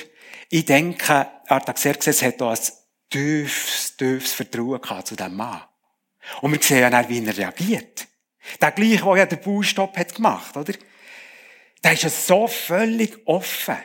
Ich 0.55 0.63
denke, 0.63 1.27
Artaxerxes 1.47 2.21
hat 2.21 2.39
da 2.39 2.51
ein 2.51 2.59
tiefes, 3.09 3.97
tiefes 3.97 4.31
Vertrauen 4.31 4.79
gehabt 4.79 5.07
zu 5.07 5.13
diesem 5.13 5.35
Mann. 5.35 5.61
Und 6.39 6.53
wir 6.53 6.61
sehen 6.61 6.93
ja 6.93 7.09
wie 7.09 7.25
er 7.25 7.37
reagiert. 7.37 8.07
Der 8.61 8.71
gleiche, 8.71 9.03
der 9.03 9.17
ja 9.17 9.25
den 9.25 9.41
Baustopp 9.41 9.97
hat 9.97 10.15
gemacht, 10.15 10.55
oder? 10.55 10.71
Der 11.83 11.91
ist 11.91 12.03
ja 12.03 12.09
so 12.09 12.47
völlig 12.47 13.17
offen. 13.25 13.75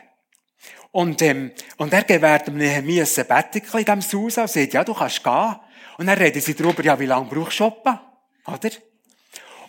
Und, 0.92 1.20
ähm, 1.22 1.50
und 1.76 1.92
er 1.92 2.04
gewährt 2.04 2.46
ihm 2.46 2.58
Nehemiah 2.58 3.02
ein 3.02 3.06
Sabbatical 3.06 3.80
in 3.80 3.86
diesem 3.86 4.22
Haus 4.22 4.38
und 4.38 4.48
sagt, 4.48 4.72
ja, 4.72 4.84
du 4.84 4.94
kannst 4.94 5.24
gehen. 5.24 5.56
Und 5.98 6.06
dann 6.06 6.18
reden 6.18 6.40
sie 6.40 6.54
darüber, 6.54 6.84
ja, 6.84 6.96
wie 7.00 7.06
lange 7.06 7.28
brauchst 7.28 7.58
du 7.58 7.64
shoppen? 7.64 7.98
Oder? 8.46 8.70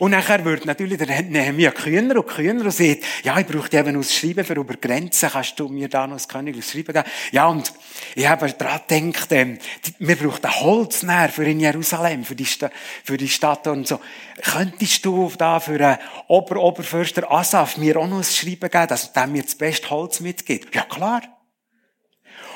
Und 0.02 0.10
nachher 0.10 0.44
wird 0.44 0.66
natürlich 0.66 0.98
der 0.98 1.22
Nehemiah 1.22 1.70
kühner 1.70 2.16
und 2.16 2.28
kühner 2.28 2.66
und 2.66 2.74
sagt, 2.74 3.04
ja, 3.22 3.40
ich 3.40 3.46
brauche 3.46 3.72
eben 3.78 3.96
aus 3.98 4.12
Schreiben 4.12 4.44
für 4.44 4.56
über 4.56 4.74
Grenzen, 4.74 5.30
kannst 5.30 5.60
du 5.60 5.68
mir 5.68 5.90
da 5.90 6.08
noch 6.08 6.16
das 6.16 6.28
Königliches 6.28 6.72
Schreiben 6.72 6.94
geben? 6.94 7.04
Ja, 7.32 7.46
und 7.46 7.72
ich 8.16 8.28
habe 8.28 8.52
daran 8.52 8.82
gedacht, 8.88 9.32
ähm, 9.32 9.60
wir 10.00 10.16
brauchen 10.16 10.44
ein 10.44 10.60
Holznähr 10.60 11.30
für 11.30 11.44
in 11.44 11.60
Jerusalem, 11.60 12.26
für 12.26 12.34
die, 12.34 12.48
Sta 12.48 12.72
für 13.04 13.16
die 13.16 13.30
Stadt 13.30 13.68
und 13.68 13.88
so. 13.88 14.00
Könntest 14.42 15.06
du 15.06 15.32
da 15.38 15.60
für 15.60 15.80
einen 15.80 16.00
Ober 16.28 16.60
Oberförster 16.60 17.32
Asaf 17.32 17.78
mir 17.78 17.98
auch 17.98 18.08
noch 18.08 18.18
ein 18.18 18.24
Schreiben 18.24 18.72
geben, 18.72 18.88
dass 18.88 19.14
der 19.14 19.28
mir 19.28 19.44
das 19.44 19.54
beste 19.54 19.88
Holz 19.92 20.20
mitgibt? 20.20 20.74
Ja, 20.74 20.82
klar. 20.82 21.22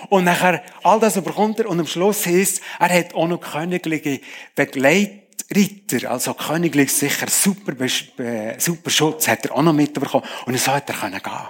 Und 0.10 0.24
nachher, 0.24 0.64
all 0.82 1.00
das 1.00 1.16
überkommt 1.16 1.60
er 1.60 1.70
und 1.70 1.80
am 1.80 1.86
Schluss 1.86 2.26
heisst, 2.26 2.64
er 2.80 2.90
hat 2.90 3.14
auch 3.14 3.28
noch 3.28 3.40
königliche 3.40 4.22
Begleitung 4.56 5.25
Ritter, 5.54 6.10
also 6.10 6.34
königlich 6.34 6.92
sicher 6.92 7.28
super, 7.30 7.74
super 8.58 8.90
Schutz 8.90 9.28
hat 9.28 9.46
er 9.46 9.56
auch 9.56 9.62
noch 9.62 9.74
mitbekommen 9.74 10.26
und 10.46 10.60
so 10.60 10.72
hat 10.72 10.90
er 10.90 10.96
können 10.96 11.22
gehen. 11.22 11.50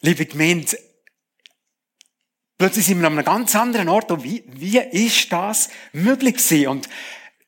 Liebe 0.00 0.26
Gemeinde, 0.26 0.78
plötzlich 2.56 2.86
sind 2.86 3.00
wir 3.00 3.08
an 3.08 3.14
einem 3.14 3.24
ganz 3.24 3.56
anderen 3.56 3.88
Ort 3.88 4.12
und 4.12 4.22
wie, 4.22 4.44
wie 4.46 4.78
ist 4.78 5.32
das 5.32 5.68
möglich 5.92 6.36
gewesen? 6.36 6.68
Und 6.68 6.88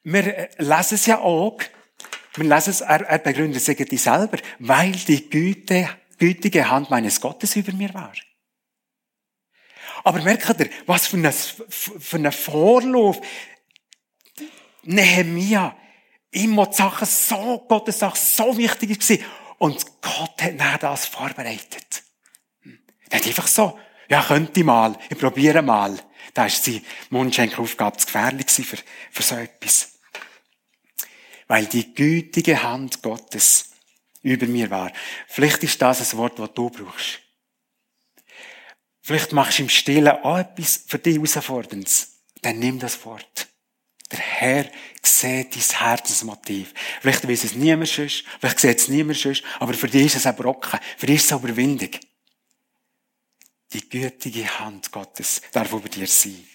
wir 0.02 0.48
lesen 0.58 0.94
es 0.94 1.06
ja 1.06 1.20
auch, 1.20 1.60
wir 2.34 2.44
lesen 2.44 2.70
es, 2.70 2.80
er, 2.80 3.02
er 3.02 3.18
begründet 3.18 3.62
sich 3.62 4.02
selber, 4.02 4.38
weil 4.58 4.92
die 4.92 5.30
Güte, 5.30 5.88
gütige 6.18 6.68
Hand 6.68 6.90
meines 6.90 7.20
Gottes 7.20 7.54
über 7.54 7.72
mir 7.72 7.94
war. 7.94 8.12
Aber 10.04 10.22
merkt 10.22 10.60
ihr, 10.60 10.70
was 10.86 11.06
für 11.06 11.16
ein, 11.16 11.32
für 11.32 12.16
ein 12.16 12.32
Vorlauf. 12.32 13.20
Nehemiah, 14.82 15.76
immer 16.30 16.66
die 16.66 16.76
Sachen 16.76 17.06
so, 17.06 17.64
Gottes 17.68 17.98
Sache 17.98 18.18
so 18.18 18.56
wichtig 18.56 19.08
war. 19.08 19.26
Und 19.58 19.84
Gott 20.00 20.42
hat 20.42 20.58
dann 20.58 20.78
das 20.80 21.06
vorbereitet. 21.06 22.02
Er 23.10 23.18
hat 23.18 23.26
einfach 23.26 23.46
so, 23.46 23.78
ja, 24.08 24.22
könnte 24.22 24.60
ich 24.60 24.66
mal, 24.66 24.96
ich 25.08 25.18
probiere 25.18 25.62
mal. 25.62 25.98
Da 26.34 26.46
ist 26.46 26.66
die 26.66 26.82
Mundschenkeraufgabe 27.10 27.96
zu 27.96 28.06
gefährlich 28.06 28.50
für, 28.50 28.78
für 29.10 29.22
so 29.22 29.34
etwas. 29.34 29.98
Weil 31.46 31.66
die 31.66 31.94
gütige 31.94 32.62
Hand 32.62 33.02
Gottes 33.02 33.70
über 34.22 34.46
mir 34.46 34.70
war. 34.70 34.92
Vielleicht 35.26 35.62
ist 35.64 35.80
das 35.82 36.12
ein 36.12 36.18
Wort, 36.18 36.38
das 36.38 36.54
du 36.54 36.70
brauchst. 36.70 37.20
Vielleicht 39.10 39.32
machst 39.32 39.58
du 39.58 39.64
im 39.64 39.68
Stillen 39.68 40.06
auch 40.06 40.38
etwas 40.38 40.84
für 40.86 41.00
dich 41.00 41.16
herausforderndes. 41.16 42.12
Dann 42.42 42.60
nimm 42.60 42.78
das 42.78 43.04
Wort. 43.04 43.48
Der 44.12 44.20
Herr 44.20 44.70
sieht 45.02 45.56
dein 45.56 45.80
Herzensmotiv. 45.80 46.72
Vielleicht 47.00 47.28
weiß 47.28 47.42
es 47.42 47.54
niemand 47.56 47.88
sonst, 47.88 48.22
vielleicht 48.38 48.60
sieht 48.60 48.78
es 48.78 48.86
niemand 48.86 49.18
sonst, 49.18 49.42
aber 49.58 49.74
für 49.74 49.88
dich 49.88 50.06
ist 50.06 50.14
es 50.14 50.26
ein 50.26 50.36
Brocken, 50.36 50.78
für 50.96 51.06
dich 51.06 51.16
ist 51.16 51.24
es 51.24 51.32
eine 51.32 51.42
Überwindung. 51.42 51.90
Die 53.72 53.88
gütige 53.88 54.60
Hand 54.60 54.92
Gottes 54.92 55.42
darf 55.50 55.72
über 55.72 55.88
dir 55.88 56.06
sein. 56.06 56.46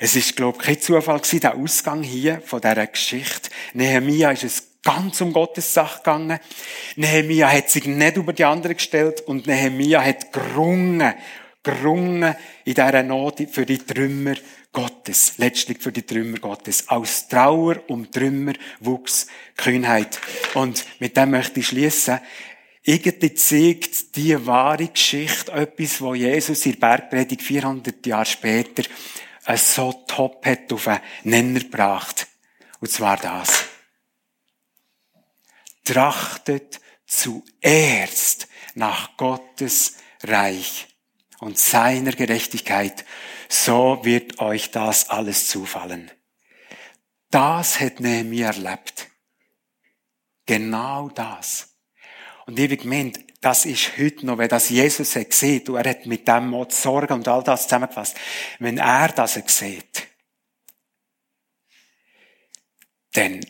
Es 0.00 0.16
ist, 0.16 0.34
glaube 0.34 0.58
ich, 0.58 0.64
kein 0.64 0.80
Zufall 0.80 1.20
gewesen, 1.20 1.40
der 1.42 1.54
Ausgang 1.54 2.02
hier 2.02 2.40
von 2.40 2.60
dieser 2.60 2.88
Geschichte. 2.88 3.50
Nehemiah 3.74 4.32
ist 4.32 4.42
es 4.42 4.69
ganz 4.82 5.20
um 5.20 5.32
Gottes 5.32 5.72
Sache 5.72 5.98
gegangen. 5.98 6.38
Nehemia 6.96 7.50
hat 7.50 7.70
sich 7.70 7.86
nicht 7.86 8.16
über 8.16 8.32
die 8.32 8.44
anderen 8.44 8.76
gestellt 8.76 9.22
und 9.22 9.46
Nehemia 9.46 10.02
hat 10.02 10.32
gerungen, 10.32 11.14
gerungen 11.62 12.34
in 12.64 12.74
dieser 12.74 13.02
Not 13.02 13.42
für 13.50 13.66
die 13.66 13.78
Trümmer 13.78 14.34
Gottes, 14.72 15.34
letztlich 15.38 15.78
für 15.78 15.92
die 15.92 16.02
Trümmer 16.06 16.38
Gottes. 16.38 16.88
Aus 16.88 17.28
Trauer 17.28 17.82
um 17.88 18.10
Trümmer 18.10 18.52
wuchs 18.80 19.26
Kühnheit. 19.56 20.20
Und 20.54 20.86
mit 21.00 21.16
dem 21.16 21.32
möchte 21.32 21.60
ich 21.60 21.68
schließen. 21.68 22.20
Irgendwie 22.82 23.34
zeigt 23.34 24.16
die 24.16 24.46
wahre 24.46 24.86
Geschichte 24.86 25.52
etwas, 25.52 26.00
wo 26.00 26.14
Jesus 26.14 26.64
in 26.64 26.78
Bergpredigt 26.78 27.42
400 27.42 28.06
Jahre 28.06 28.24
später 28.24 28.84
so 29.56 29.92
top 30.06 30.46
hat 30.46 30.72
auf 30.72 30.88
einen 30.88 31.00
Nenner 31.24 31.60
gebracht. 31.60 32.26
Und 32.80 32.90
zwar 32.90 33.16
das 33.18 33.69
trachtet 35.90 36.80
zuerst 37.04 38.46
nach 38.74 39.16
Gottes 39.16 39.96
Reich 40.22 40.86
und 41.40 41.58
seiner 41.58 42.12
Gerechtigkeit, 42.12 43.04
so 43.48 44.04
wird 44.04 44.38
euch 44.38 44.70
das 44.70 45.10
alles 45.10 45.48
zufallen. 45.48 46.08
Das 47.30 47.80
hat 47.80 47.98
Nehemiah 47.98 48.52
erlebt. 48.52 49.08
Genau 50.46 51.08
das. 51.08 51.74
Und 52.46 52.56
liebe 52.56 52.76
Gemeinde, 52.76 53.20
das 53.40 53.64
ist 53.64 53.98
heute 53.98 54.26
noch, 54.26 54.38
wenn 54.38 54.48
das 54.48 54.68
Jesus 54.68 55.16
hat 55.16 55.30
gesehen 55.30 55.66
und 55.68 55.76
er 55.76 55.90
hat 55.90 56.06
mit 56.06 56.28
dem 56.28 56.50
Mord 56.50 56.72
Sorge 56.72 57.14
und 57.14 57.26
all 57.26 57.42
das 57.42 57.64
zusammengefasst. 57.64 58.16
Wenn 58.60 58.78
er 58.78 59.08
das 59.08 59.34
sieht, 59.34 60.06
dann, 63.12 63.40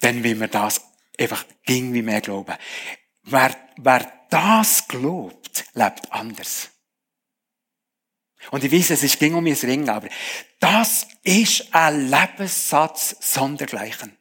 dann 0.00 0.22
will 0.22 0.36
man 0.36 0.50
das 0.50 0.95
einfach 1.18 1.44
ging 1.64 1.92
wie 1.92 2.02
mehr 2.02 2.20
glauben. 2.20 2.56
Wer, 3.22 3.56
wer 3.76 4.26
das 4.30 4.86
glaubt, 4.88 5.64
lebt 5.74 6.12
anders. 6.12 6.70
Und 8.50 8.62
ich 8.62 8.70
weiß, 8.70 8.90
es 8.90 9.02
ist 9.02 9.18
ging 9.18 9.34
um 9.34 9.44
mein 9.44 9.54
Ring, 9.54 9.88
aber 9.88 10.08
das 10.60 11.06
ist 11.22 11.74
ein 11.74 12.08
Lebenssatz 12.08 13.16
sondergleichen. 13.20 14.16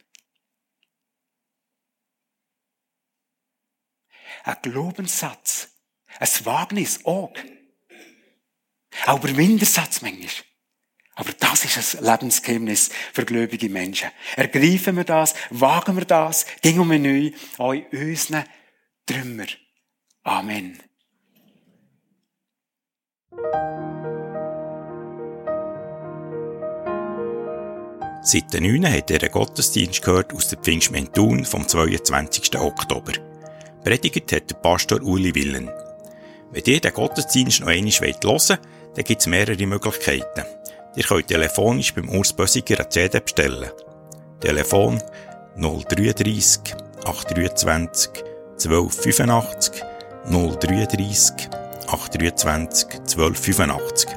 Ein 4.44 4.58
Glaubenssatz. 4.62 5.70
Ein 6.20 6.46
Wagnis 6.46 7.06
auch. 7.06 7.34
Auch 9.06 9.24
Überwindersatz 9.24 10.02
manchmal. 10.02 10.30
Aber 11.16 11.32
das 11.40 11.64
ist 11.64 11.96
ein 11.96 12.06
Lebensgeheimnis 12.06 12.90
für 13.14 13.26
gläubige 13.26 13.70
Menschen. 13.70 14.10
Ergreifen 14.36 14.98
wir 14.98 15.06
das, 15.06 15.34
wagen 15.50 15.96
wir 15.96 16.06
das, 16.06 16.46
gehen 16.62 16.90
wir 16.90 17.00
neu 17.00 17.32
an 17.58 17.86
unseren 17.92 18.44
Trümmer. 19.06 19.46
Amen. 20.24 20.78
Seit 28.22 28.54
den 28.54 28.64
9 28.64 28.92
hat 28.92 29.12
er 29.12 29.22
einen 29.22 29.32
Gottesdienst 29.32 30.02
gehört 30.02 30.34
aus 30.34 30.48
der 30.48 30.58
Pfingstmentun 30.58 31.46
vom 31.46 31.68
22. 31.68 32.58
Oktober. 32.58 33.14
Predigt 33.84 34.32
hat 34.32 34.50
der 34.50 34.56
Pastor 34.56 35.02
Uli 35.04 35.36
Willen. 35.36 35.70
Wenn 36.52 36.64
ihr 36.66 36.82
den 36.82 36.92
Gottesdienst 36.92 37.62
noch 37.62 37.68
einmal 37.68 37.92
hören 37.92 38.16
wollt, 38.24 38.50
dann 38.50 39.04
gibt 39.04 39.22
es 39.22 39.28
mehrere 39.28 39.68
Möglichkeiten. 39.68 40.44
Ihr 40.96 41.04
könnt 41.04 41.28
telefonisch 41.28 41.94
beim 41.94 42.10
Urs 42.10 42.34
Bösiger 42.34 42.80
eine 42.80 42.90
CD 42.90 43.20
bestellen. 43.20 43.70
Telefon 44.40 45.00
033 45.58 46.74
823 47.04 48.24
1285 48.54 49.84
033 50.30 51.50
823 51.88 52.94
1285 52.94 54.10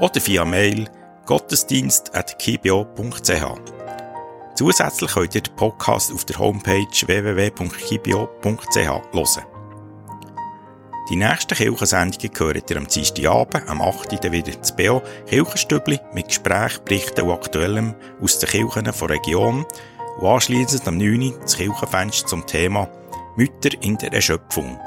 oder 0.00 0.26
via 0.26 0.44
Mail 0.44 0.88
gottesdienst.kibio.ch. 1.26 3.44
Zusätzlich 4.54 5.10
könnt 5.12 5.34
ihr 5.34 5.40
den 5.42 5.56
Podcast 5.56 6.12
auf 6.12 6.24
der 6.24 6.38
Homepage 6.38 6.86
www.kibio.ch 7.06 8.76
hören. 8.76 9.51
Die 11.10 11.16
nächsten 11.16 11.56
Kirchensendungen 11.56 12.32
gehört 12.32 12.70
ihr 12.70 12.76
am 12.76 12.86
Dienstagabend, 12.86 13.68
am 13.68 13.82
8. 13.82 14.12
Uhr 14.12 14.32
wieder 14.32 14.62
zu 14.62 14.74
BO 14.76 15.02
Kirchenstübli 15.26 15.98
mit 16.14 16.28
Gesprächen, 16.28 16.84
Berichten 16.84 17.22
und 17.22 17.32
Aktuellem 17.32 17.94
aus 18.20 18.38
den 18.38 18.48
Kirchen 18.48 18.84
der 18.84 19.10
Region 19.10 19.66
und 20.20 20.28
anschliessend 20.28 20.86
am 20.86 20.98
9. 20.98 21.22
Uhr 21.22 21.38
das 21.40 21.56
Kirchenfenster 21.56 22.28
zum 22.28 22.46
Thema 22.46 22.88
Mütter 23.36 23.70
in 23.80 23.98
der 23.98 24.12
Erschöpfung. 24.12 24.78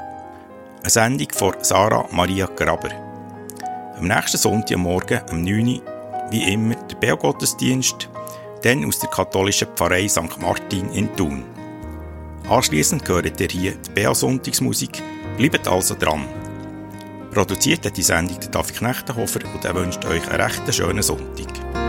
Eine 0.80 0.90
Sendung 0.90 1.28
von 1.34 1.54
Sarah 1.60 2.08
Maria 2.12 2.46
Graber. 2.46 2.90
Am 3.98 4.08
nächsten 4.08 4.38
Sonntagmorgen, 4.38 5.20
am 5.30 5.42
9. 5.42 5.68
Uhr, 5.68 5.82
wie 6.30 6.50
immer, 6.50 6.76
der 6.76 6.96
Beogottesdienst, 6.96 8.08
dann 8.62 8.86
aus 8.86 9.00
der 9.00 9.10
katholischen 9.10 9.68
Pfarrei 9.76 10.08
St. 10.08 10.40
Martin 10.40 10.90
in 10.92 11.14
Thun. 11.14 11.44
Anschliessend 12.48 13.06
hört 13.06 13.38
ihr 13.38 13.48
hier 13.48 13.72
die 13.72 13.90
Bea-Sonntagsmusik, 13.90 15.02
bleibt 15.36 15.68
also 15.68 15.94
dran. 15.94 16.26
Produziert 17.32 17.84
hat 17.84 17.96
die 17.96 18.02
Sendung 18.02 18.40
der 18.40 18.50
David 18.50 18.76
Knechtenhofer 18.76 19.40
und 19.54 19.64
er 19.64 19.74
wünscht 19.74 20.04
euch 20.06 20.26
einen 20.28 20.40
recht 20.40 20.74
schönen 20.74 21.02
Sonntag. 21.02 21.85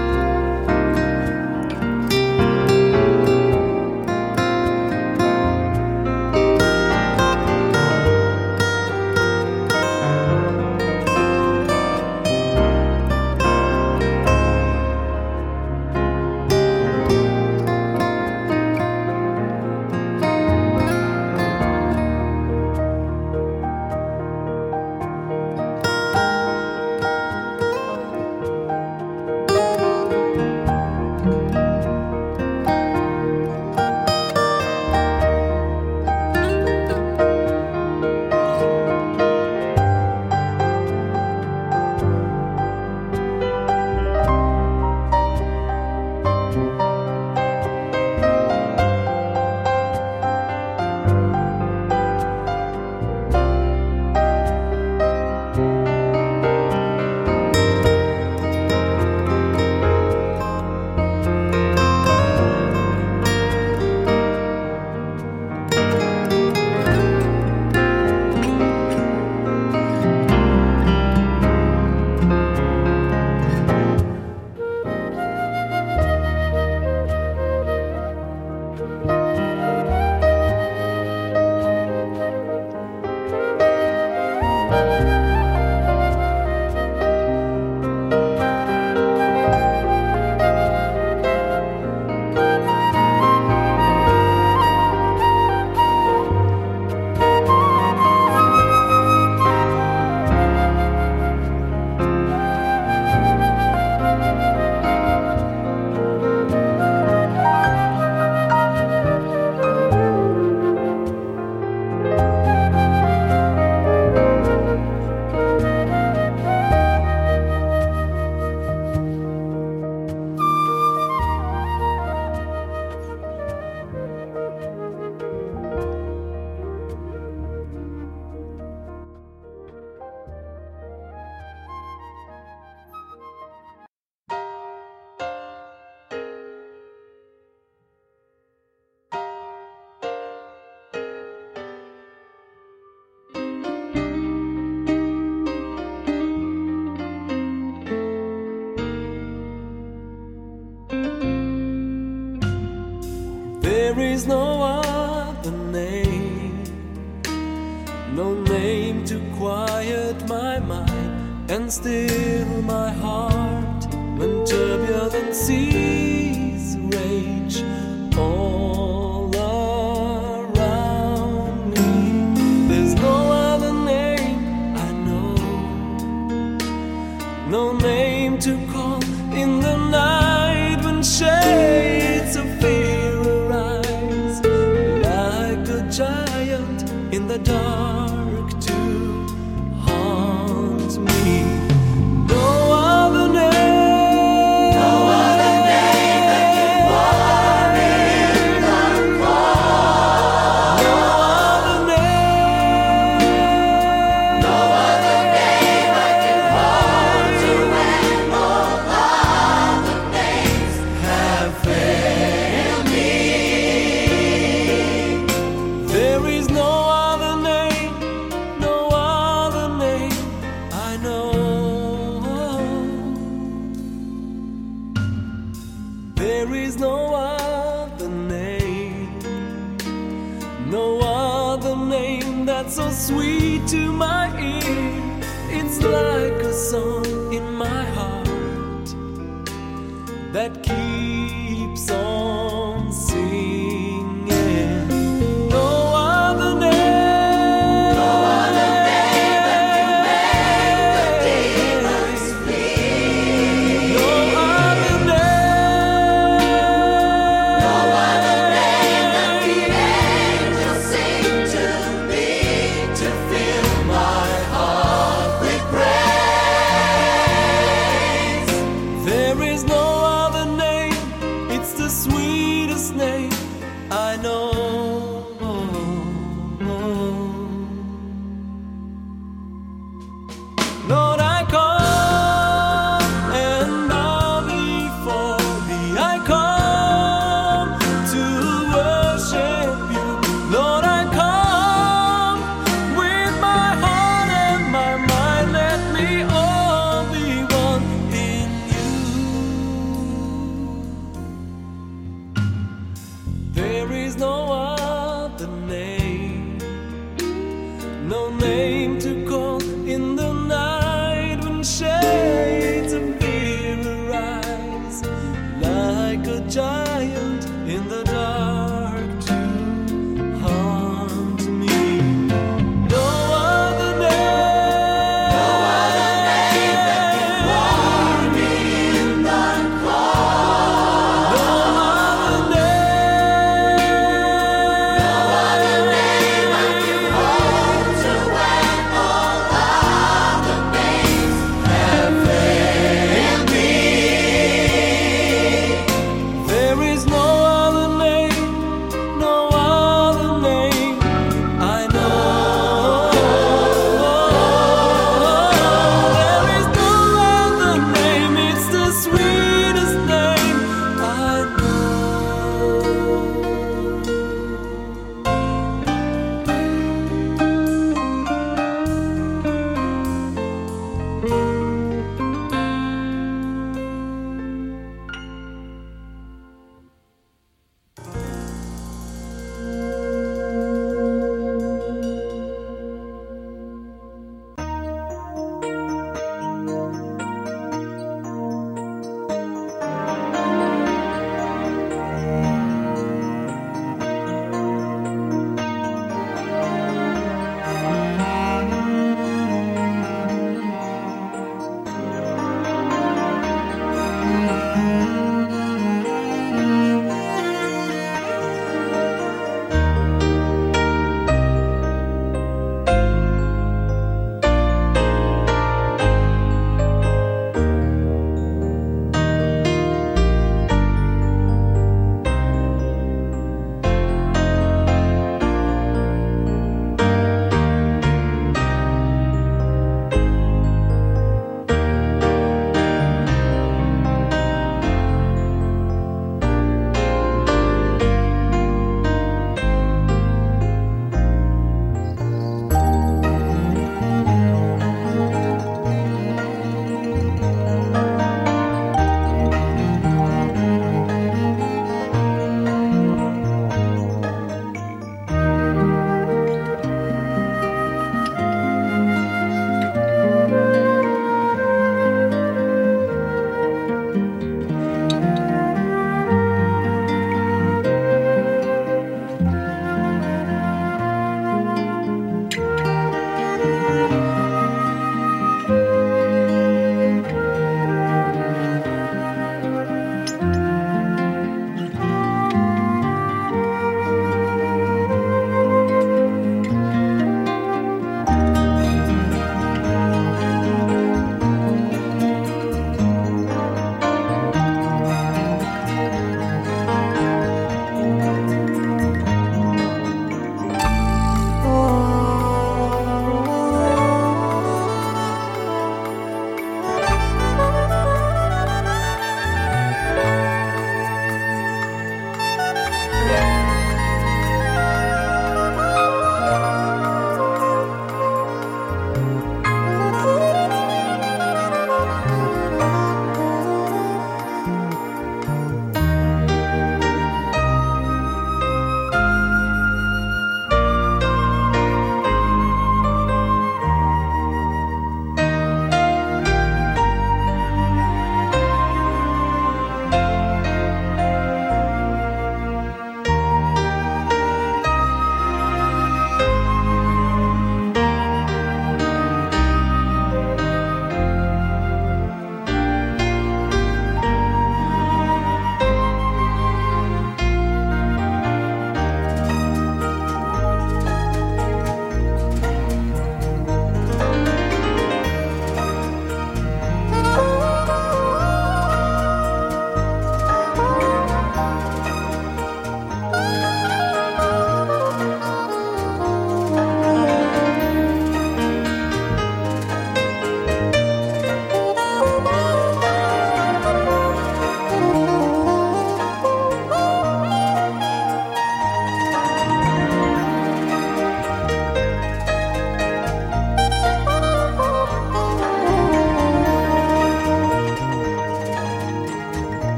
No 177.58 177.72
name 177.72 178.38
to 178.38 178.54
call 178.72 179.02
in 179.34 179.60
the 179.60 179.78
night 179.90 180.80
when 180.86 181.02
shades 181.02 182.36
of 182.36 182.48
fear 182.62 182.87